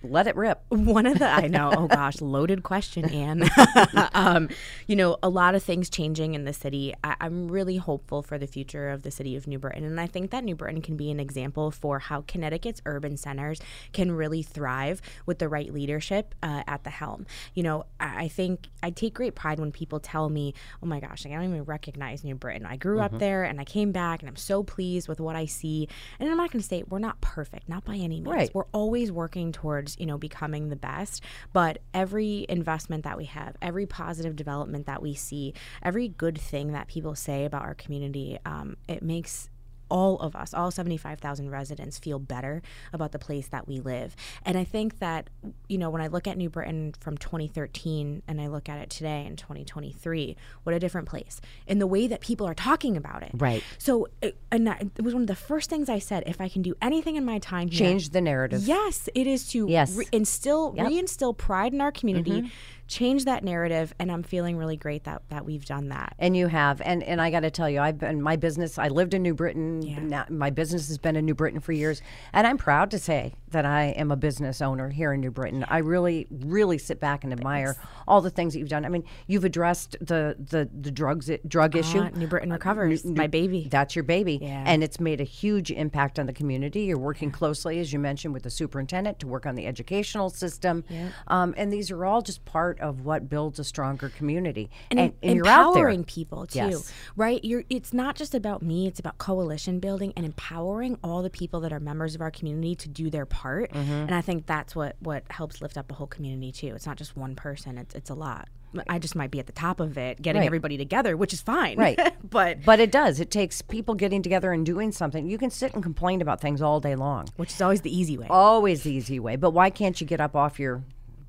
let 0.03 0.27
it 0.27 0.37
rip. 0.37 0.63
One 0.69 1.07
of 1.07 1.19
the 1.19 1.29
I 1.29 1.49
know. 1.49 1.73
Oh 1.77 1.87
gosh, 1.89 2.21
loaded 2.21 2.63
question, 2.63 3.05
Anne. 3.07 3.49
um, 4.15 4.49
you 4.87 4.97
know, 4.97 5.19
a 5.23 5.29
lot 5.29 5.55
of 5.55 5.63
things 5.63 5.91
changing 5.91 6.35
in 6.35 6.45
the 6.45 6.53
city. 6.53 6.95
I, 7.03 7.17
I'm 7.21 7.49
really 7.49 7.77
hopeful 7.77 8.23
for 8.23 8.39
the 8.39 8.47
future 8.47 8.91
of 8.91 9.03
the 9.03 9.11
city 9.11 9.37
of 9.37 9.47
New 9.47 9.59
Britain, 9.59 9.85
and 9.85 10.01
I 10.01 10.07
think 10.07 10.31
that 10.31 10.45
New 10.45 10.55
Britain 10.55 10.83
can 10.83 10.97
be 10.97 11.11
an 11.11 11.21
example 11.21 11.71
for 11.71 11.99
how 11.99 12.23
Connecticut's 12.23 12.81
urban 12.87 13.17
centers 13.17 13.61
can 13.93 14.13
really 14.13 14.43
thrive 14.43 15.03
with 15.27 15.39
the 15.39 15.49
right 15.49 15.73
leadership 15.73 16.35
uh, 16.43 16.63
at 16.67 16.85
the 16.85 16.91
helm. 16.91 17.27
You 17.55 17.63
know, 17.65 17.85
I, 17.99 18.25
I 18.25 18.29
think 18.29 18.69
I 18.83 18.91
take 18.91 19.15
great 19.15 19.35
pride 19.35 19.59
when 19.59 19.73
people 19.73 20.01
tell 20.01 20.29
me, 20.29 20.55
"Oh 20.83 20.87
my 20.87 21.01
gosh, 21.01 21.27
I 21.27 21.31
don't 21.31 21.45
even 21.45 21.65
recognize 21.65 22.25
New 22.25 22.35
Britain. 22.35 22.67
I 22.67 22.77
grew 22.77 23.01
up 23.01 23.19
there, 23.19 23.45
and 23.45 23.61
I 23.61 23.65
came 23.65 23.93
back, 23.93 24.21
and 24.21 24.29
I'm 24.29 24.37
so 24.37 24.63
pleased 24.63 25.09
with 25.09 25.21
what 25.21 25.35
I 25.35 25.47
see." 25.47 25.89
And 26.21 26.31
I'm 26.31 26.37
not 26.37 26.51
going 26.51 26.61
to 26.61 26.67
say 26.67 26.85
we're 26.89 26.99
not 26.99 27.21
perfect, 27.21 27.69
not 27.69 27.85
by 27.85 27.97
any 27.97 28.21
means. 28.21 28.27
Right. 28.27 28.51
We're 28.55 28.65
always 28.73 29.11
working 29.11 29.53
towards 29.53 29.88
you 29.99 30.07
know 30.07 30.19
becoming 30.19 30.69
the 30.69 30.77
best. 30.77 31.23
But 31.53 31.79
every 31.95 32.47
investment 32.49 33.05
that 33.05 33.17
we 33.17 33.27
have 33.27 33.57
every 33.63 33.87
positive 33.87 34.37
development 34.37 34.87
that 34.87 35.03
we 35.03 35.15
see 35.15 35.55
every 35.83 36.09
good 36.09 36.39
thing 36.39 36.73
that 36.73 36.89
people 36.89 37.15
say 37.15 37.45
about 37.45 37.63
our 37.63 37.75
community 37.75 38.39
um, 38.45 38.77
it 38.89 39.03
makes 39.03 39.49
all 39.91 40.19
of 40.21 40.35
us, 40.37 40.53
all 40.55 40.71
75,000 40.71 41.51
residents, 41.51 41.99
feel 41.99 42.19
better 42.19 42.63
about 42.93 43.13
the 43.13 43.19
place 43.19 43.49
that 43.49 43.67
we 43.67 43.81
live. 43.81 44.15
And 44.45 44.57
I 44.59 44.65
think 44.65 44.99
that, 44.99 45.31
you 45.69 45.79
know, 45.79 45.91
when 45.91 46.03
I 46.03 46.07
look 46.09 46.27
at 46.27 46.37
New 46.37 46.51
Britain 46.51 46.95
from 47.01 47.17
2013 47.19 48.23
and 48.29 48.41
I 48.41 48.47
look 48.49 48.69
at 48.69 48.79
it 48.79 48.91
today 48.91 49.25
in 49.27 49.37
2023, 49.37 50.37
what 50.65 50.75
a 50.75 50.79
different 50.79 51.09
place 51.09 51.41
in 51.67 51.79
the 51.79 51.87
way 51.87 52.07
that 52.07 52.21
people 52.21 52.47
are 52.47 52.55
talking 52.55 52.97
about 52.97 53.23
it. 53.23 53.31
Right. 53.35 53.63
So, 53.79 54.09
it, 54.23 54.37
and 54.51 54.69
it 54.69 55.03
was 55.03 55.15
one 55.15 55.23
of 55.23 55.29
the 55.29 55.35
first 55.35 55.71
things 55.71 55.89
I 55.89 55.99
said 55.99 56.25
if 56.27 56.41
I 56.41 56.49
can 56.49 56.63
do 56.63 56.75
anything 56.83 57.17
in 57.17 57.25
my 57.25 57.39
time 57.39 57.69
here, 57.69 57.79
Change 57.79 58.11
the 58.11 58.21
narrative. 58.21 58.63
Yes, 58.63 59.09
it 59.15 59.27
is 59.27 59.49
to 59.51 59.67
Yes. 59.69 59.95
re- 59.95 60.07
instill, 60.13 60.75
Yep. 60.77 60.87
Mm-hmm. 60.87 60.95
reinstill 60.95 61.37
pride 61.37 61.73
in 61.73 61.81
our 61.81 61.93
community, 61.93 62.51
change 62.89 63.27
that 63.27 63.45
narrative, 63.45 63.95
and 63.99 64.11
I'm 64.11 64.23
feeling 64.23 64.57
really 64.57 64.77
great 64.77 65.05
that 65.05 65.23
that 65.29 65.45
we've 65.45 65.65
done 65.65 65.89
that. 65.91 66.15
And 66.19 66.37
you 66.37 66.49
have, 66.49 66.81
and 66.81 67.03
and 67.03 67.21
I 67.21 67.31
got 67.31 67.41
to 67.41 67.51
tell 67.51 67.69
you, 67.69 67.81
I've 67.81 67.99
been 67.99 68.21
my 68.23 68.37
business. 68.37 68.79
I 68.79 68.89
lived 68.89 69.15
in 69.15 69.23
New 69.23 69.35
Britain. 69.35 69.83
Yeah. 69.83 69.99
Now, 70.01 70.25
my 70.31 70.51
business 70.51 70.89
has 70.89 70.99
been 70.99 71.15
in 71.15 71.25
New 71.27 71.35
Britain 71.35 71.61
for 71.61 71.73
years, 71.73 72.01
and 72.33 72.47
I'm 72.47 72.57
proud 72.57 72.91
to 72.93 72.99
say 72.99 73.35
that 73.51 73.65
I 73.67 73.87
am 73.97 74.11
a 74.11 74.17
business 74.17 74.61
owner 74.63 74.89
here 74.91 75.13
in 75.13 75.21
New 75.21 75.31
Britain. 75.31 75.65
I 75.69 75.79
really, 75.79 76.27
really 76.31 76.79
sit 76.79 76.99
back 77.01 77.25
and 77.25 77.33
admire 77.33 77.77
all 78.07 78.21
the 78.21 78.31
things 78.31 78.53
that 78.55 78.59
you've 78.59 78.69
done. 78.69 78.85
I 78.85 78.89
mean, 78.89 79.05
you've 79.27 79.45
addressed 79.45 79.97
the 80.01 80.37
the, 80.39 80.69
the 80.81 80.91
drugs 80.91 81.31
drug 81.47 81.77
issue. 81.77 82.01
Uh, 82.01 82.11
New 82.11 82.27
Britain 82.27 82.51
recovers, 82.53 83.05
New- 83.05 83.15
my 83.15 83.27
baby. 83.27 83.69
That's 83.71 83.95
your 83.95 84.03
baby, 84.05 84.39
Yeah. 84.41 84.65
and 84.67 84.83
it's 84.83 84.99
made 84.99 85.21
a 85.21 85.25
huge 85.25 85.71
impact 85.71 86.19
on 86.19 86.25
the 86.27 86.33
community. 86.33 86.83
You're 86.85 86.99
working 86.99 87.31
closely, 87.31 87.79
as 87.81 87.93
you 87.93 87.99
mentioned, 87.99 88.33
with 88.33 88.45
the 88.45 88.51
superintendent 88.51 89.19
to 89.21 89.27
work 89.27 89.45
on 89.45 89.55
the 89.57 89.67
educational 89.67 90.31
system, 90.31 90.85
um, 91.27 91.53
and 91.59 91.71
these 91.71 91.91
are 91.91 92.05
all 92.07 92.23
just 92.23 92.45
part 92.47 92.78
of 92.81 93.05
what 93.05 93.29
builds 93.29 93.59
a 93.59 93.65
stronger 93.65 94.09
community. 94.09 94.71
and, 94.91 94.99
and 95.01 95.13
em- 95.23 95.37
you're 95.37 95.47
out 95.47 95.75
there. 95.75 95.83
empowering 95.89 96.05
people 96.05 96.47
too 96.47 96.59
Yes. 96.59 96.93
right 97.17 97.43
you're 97.45 97.65
it's 97.71 97.93
not 97.93 98.17
just 98.17 98.35
about 98.35 98.63
me 98.63 98.87
it's 98.87 98.99
about 99.01 99.19
coalition 99.19 99.79
building 99.81 100.13
and 100.17 100.25
empowering 100.27 100.99
all 101.05 101.23
the 101.23 101.31
people 101.31 101.61
that 101.61 101.73
are 101.73 101.81
members 101.81 102.15
of 102.15 102.21
our 102.21 102.31
community 102.31 102.75
to 102.77 102.89
do 102.89 103.11
their 103.11 103.27
part 103.27 103.71
Mm-hmm. 103.73 103.91
and 103.93 104.15
i 104.15 104.21
think 104.21 104.47
that's 104.47 104.75
what 104.77 104.97
what 105.01 105.25
helps 105.31 105.61
lift 105.61 105.77
up 105.79 105.91
a 105.91 105.95
whole 105.95 106.07
community 106.07 106.53
too 106.53 106.73
it's 106.75 106.87
not 106.87 106.97
just 106.97 107.17
one 107.17 107.35
person 107.35 107.79
it's 107.79 107.95
it's 107.95 108.11
a 108.11 108.15
lot 108.15 108.49
i 108.89 108.99
just 108.99 109.17
might 109.17 109.31
be 109.31 109.39
at 109.41 109.47
the 109.47 109.53
top 109.53 109.81
of 109.81 109.97
it 109.97 110.21
getting 110.21 110.41
Right. 110.41 110.47
everybody 110.47 110.77
together 110.77 111.17
which 111.17 111.33
is 111.33 111.41
fine 111.41 111.77
Right. 111.79 111.99
but 112.31 112.63
But 112.65 112.81
it 112.81 112.91
does. 112.93 113.19
It 113.21 113.31
takes 113.31 113.63
people 113.63 113.95
getting 113.95 114.23
together 114.23 114.53
and 114.53 114.65
doing 114.67 114.93
something. 114.93 115.27
You 115.27 115.39
can 115.39 115.51
sit 115.51 115.73
and 115.75 115.83
complain 115.83 116.21
about 116.21 116.41
things 116.41 116.61
all 116.61 116.79
day 116.81 116.95
long. 116.95 117.29
which 117.37 117.51
is 117.55 117.61
always 117.63 117.81
the 117.81 117.97
easy 117.97 118.19
way 118.19 118.27
Always 118.29 118.83
the 118.83 118.93
easy 118.93 119.19
way. 119.19 119.37
But 119.37 119.51
why 119.53 119.71
can't 119.71 119.99
you 120.01 120.07
get 120.07 120.21
up 120.21 120.37
off 120.37 120.59
your 120.61 120.83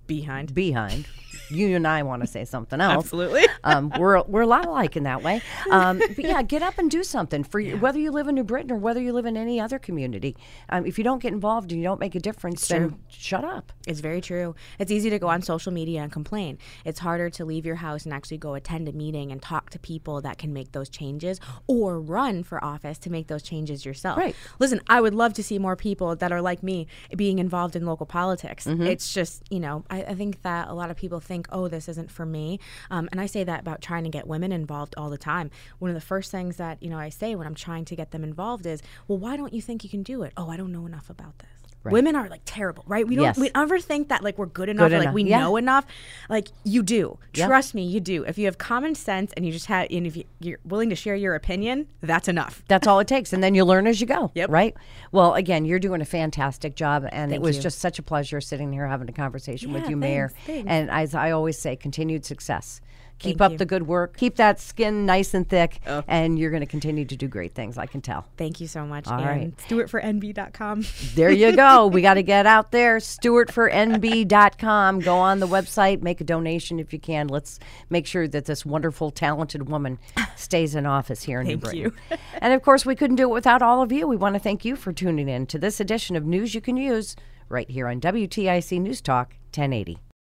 behind 0.07 0.53
behind? 0.53 1.05
You 1.51 1.75
and 1.75 1.88
I 1.88 2.03
want 2.03 2.21
to 2.21 2.27
say 2.27 2.45
something 2.45 2.79
else. 2.79 3.05
Absolutely. 3.05 3.45
Um, 3.62 3.91
we're 3.99 4.21
we're 4.23 4.41
a 4.41 4.47
lot 4.47 4.65
alike 4.65 4.95
in 4.95 5.03
that 5.03 5.21
way. 5.21 5.41
Um, 5.69 5.99
but 5.99 6.19
yeah, 6.19 6.41
get 6.41 6.63
up 6.63 6.77
and 6.77 6.89
do 6.89 7.03
something 7.03 7.43
for 7.43 7.59
you, 7.59 7.77
whether 7.77 7.99
you 7.99 8.09
live 8.09 8.29
in 8.29 8.35
New 8.35 8.43
Britain 8.43 8.71
or 8.71 8.77
whether 8.77 9.01
you 9.01 9.12
live 9.12 9.25
in 9.25 9.35
any 9.35 9.59
other 9.59 9.77
community. 9.77 10.38
Um, 10.69 10.85
if 10.85 10.97
you 10.97 11.03
don't 11.03 11.21
get 11.21 11.33
involved 11.33 11.71
and 11.71 11.79
you 11.79 11.83
don't 11.83 11.99
make 11.99 12.15
a 12.15 12.19
difference, 12.19 12.67
then 12.67 12.97
shut 13.09 13.43
up. 13.43 13.73
It's 13.85 13.99
very 13.99 14.21
true. 14.21 14.55
It's 14.79 14.91
easy 14.91 15.09
to 15.09 15.19
go 15.19 15.27
on 15.27 15.41
social 15.41 15.73
media 15.73 16.01
and 16.01 16.12
complain. 16.12 16.57
It's 16.85 16.99
harder 16.99 17.29
to 17.31 17.45
leave 17.45 17.65
your 17.65 17.75
house 17.75 18.05
and 18.05 18.13
actually 18.13 18.38
go 18.38 18.53
attend 18.53 18.88
a 18.88 18.93
meeting 18.93 19.31
and 19.31 19.41
talk 19.41 19.69
to 19.71 19.79
people 19.79 20.21
that 20.21 20.38
can 20.38 20.53
make 20.53 20.71
those 20.71 20.89
changes 20.89 21.39
or 21.67 21.99
run 21.99 22.43
for 22.43 22.63
office 22.63 22.97
to 22.99 23.09
make 23.09 23.27
those 23.27 23.43
changes 23.43 23.85
yourself. 23.85 24.17
Right. 24.17 24.35
Listen, 24.59 24.81
I 24.88 25.01
would 25.01 25.13
love 25.13 25.33
to 25.33 25.43
see 25.43 25.59
more 25.59 25.75
people 25.75 26.15
that 26.15 26.31
are 26.31 26.41
like 26.41 26.63
me 26.63 26.88
being 27.15 27.39
involved 27.39 27.75
in 27.75 27.85
local 27.85 28.05
politics. 28.05 28.65
Mm-hmm. 28.65 28.83
It's 28.83 29.13
just, 29.13 29.43
you 29.49 29.59
know, 29.59 29.83
I, 29.89 30.03
I 30.03 30.15
think 30.15 30.41
that 30.43 30.67
a 30.67 30.73
lot 30.73 30.89
of 30.91 30.97
people 30.97 31.19
think, 31.19 31.38
oh, 31.52 31.67
this 31.67 31.88
isn't 31.88 32.12
for 32.12 32.25
me. 32.25 32.60
Um, 32.89 33.10
and 33.12 33.21
I 33.21 33.25
say 33.25 33.43
that 33.43 33.62
about 33.62 33.82
trying 33.82 34.04
to 34.04 34.10
get 34.10 34.28
women 34.28 34.52
involved 34.52 34.93
all 34.97 35.10
the 35.10 35.17
time. 35.17 35.52
One 35.80 35.89
of 35.89 35.95
the 35.95 36.02
first 36.02 36.32
things 36.32 36.58
that, 36.58 36.82
you 36.82 36.89
know, 36.89 36.97
I 36.97 37.10
say 37.10 37.36
when 37.36 37.47
I'm 37.47 37.56
trying 37.56 37.86
to 37.86 37.95
get 37.95 38.12
them 38.12 38.23
involved 38.23 38.65
is, 38.65 38.82
well, 39.08 39.17
why 39.17 39.38
don't 39.38 39.54
you 39.54 39.62
think 39.62 39.84
you 39.84 39.89
can 39.89 40.04
do 40.04 40.23
it? 40.23 40.34
Oh, 40.38 40.49
I 40.49 40.58
don't 40.58 40.71
know 40.71 40.86
enough 40.86 41.10
about 41.10 41.39
this. 41.39 41.59
Women 41.91 42.15
are 42.15 42.28
like 42.30 42.41
terrible, 42.45 42.84
right? 42.88 43.08
We 43.08 43.15
don't 43.15 43.23
Yes. 43.25 43.38
we 43.38 43.52
never 43.56 43.80
think 43.80 44.10
that 44.10 44.23
like 44.23 44.38
we're 44.38 44.45
good 44.45 44.69
enough 44.69 44.89
Good 44.89 44.93
or 44.93 44.97
like 44.97 45.04
enough. 45.06 45.13
we 45.15 45.23
Yeah. 45.23 45.39
know 45.39 45.56
enough. 45.58 45.86
Like 46.30 46.47
you 46.63 46.84
do. 46.84 47.17
Yep. 47.36 47.47
Trust 47.47 47.73
me, 47.75 47.84
you 47.84 47.99
do. 47.99 48.23
If 48.23 48.38
you 48.38 48.45
have 48.45 48.58
common 48.58 48.95
sense 48.95 49.32
and 49.36 49.45
you 49.45 49.52
just 49.52 49.67
have 49.67 49.88
and 49.91 50.08
if 50.08 50.15
you, 50.17 50.23
you're 50.39 50.60
willing 50.63 50.89
to 50.89 50.95
share 50.95 51.15
your 51.15 51.36
opinion, 51.36 51.88
that's 52.02 52.28
enough. 52.28 52.63
That's 52.67 52.88
all 52.88 52.99
it 52.99 53.08
takes, 53.08 53.34
and 53.34 53.43
then 53.43 53.56
you 53.56 53.63
learn 53.65 53.88
as 53.88 54.02
you 54.02 54.08
go. 54.08 54.32
Yep. 54.36 54.49
Right. 54.49 54.75
Well, 55.12 55.34
again, 55.36 55.65
you're 55.65 55.80
doing 55.80 56.02
a 56.02 56.06
fantastic 56.06 56.75
job, 56.75 57.08
and 57.12 57.32
it 57.34 57.41
was 57.41 57.58
you. 57.58 57.62
just 57.63 57.80
such 57.80 57.99
a 57.99 58.04
pleasure 58.04 58.41
sitting 58.41 58.71
here 58.73 58.88
having 58.88 59.10
a 59.10 59.13
conversation 59.13 59.73
with 59.73 59.84
Yeah, 59.84 59.89
you, 59.89 59.97
Mayor. 59.97 60.28
thanks, 60.30 60.45
thanks. 60.45 60.67
And 60.69 60.89
as 60.91 61.15
I 61.15 61.32
always 61.32 61.58
say, 61.58 61.75
continued 61.75 62.25
success. 62.25 62.82
Keep 63.19 63.38
Thank 63.38 63.41
up 63.41 63.51
you. 63.53 63.58
the 63.58 63.65
good 63.65 63.86
work. 63.86 64.17
Keep 64.17 64.38
that 64.38 64.60
skin 64.60 65.05
nice 65.05 65.34
and 65.34 65.47
thick, 65.47 65.82
oh. 65.86 66.03
and 66.08 66.39
you're 66.39 66.51
going 66.51 66.62
to 66.62 66.67
continue 66.67 67.05
to 67.05 67.15
do 67.15 67.27
great 67.27 67.53
things. 67.53 67.77
I 67.77 67.86
can 67.86 68.01
tell. 68.01 68.25
Thank 68.38 68.62
you 68.62 68.67
so 68.67 68.86
much. 68.86 69.08
All 69.08 69.17
right. 69.17 69.55
StewartForNB.com. 69.58 70.86
There 71.15 71.29
you 71.29 71.55
go. 71.55 71.88
we 71.88 72.01
got 72.01 72.15
to 72.15 72.23
get 72.23 72.45
out 72.45 72.71
there. 72.71 72.97
StewartForNB.com. 72.97 74.99
Go 75.01 75.17
on 75.17 75.39
the 75.39 75.47
website, 75.47 76.01
make 76.01 76.21
a 76.21 76.23
donation 76.23 76.79
if 76.79 76.93
you 76.93 76.99
can. 76.99 77.27
Let's 77.27 77.60
make 77.89 78.05
sure 78.05 78.27
that 78.27 78.45
this 78.45 78.65
wonderful, 78.65 79.12
talented 79.12 79.69
woman 79.69 79.99
stays 80.36 80.75
in 80.75 80.86
office 80.86 81.23
here 81.23 81.41
in 81.41 81.47
New 81.47 81.53
Thank 81.53 81.63
Britain. 81.63 81.79
you. 81.79 81.93
and 82.41 82.53
of 82.53 82.62
course, 82.62 82.86
we 82.86 82.95
couldn't 82.95 83.17
do 83.17 83.23
it 83.23 83.34
without 83.34 83.62
all 83.62 83.82
of 83.82 83.91
you. 83.91 84.08
We 84.08 84.15
want 84.15 84.36
to 84.36 84.39
thank 84.39 84.63
you 84.63 84.75
for 84.75 84.93
tuning 84.93 85.27
in 85.27 85.45
to 85.47 85.60
this 85.60 85.79
edition 85.79 86.15
of 86.15 86.25
News 86.25 86.55
You 86.55 86.62
Can 86.62 86.77
Use 86.77 87.15
right 87.49 87.69
here 87.69 87.88
on 87.88 87.99
WTIC 87.99 88.79
News 88.79 89.01
Talk 89.01 89.36
1080. 89.55 89.99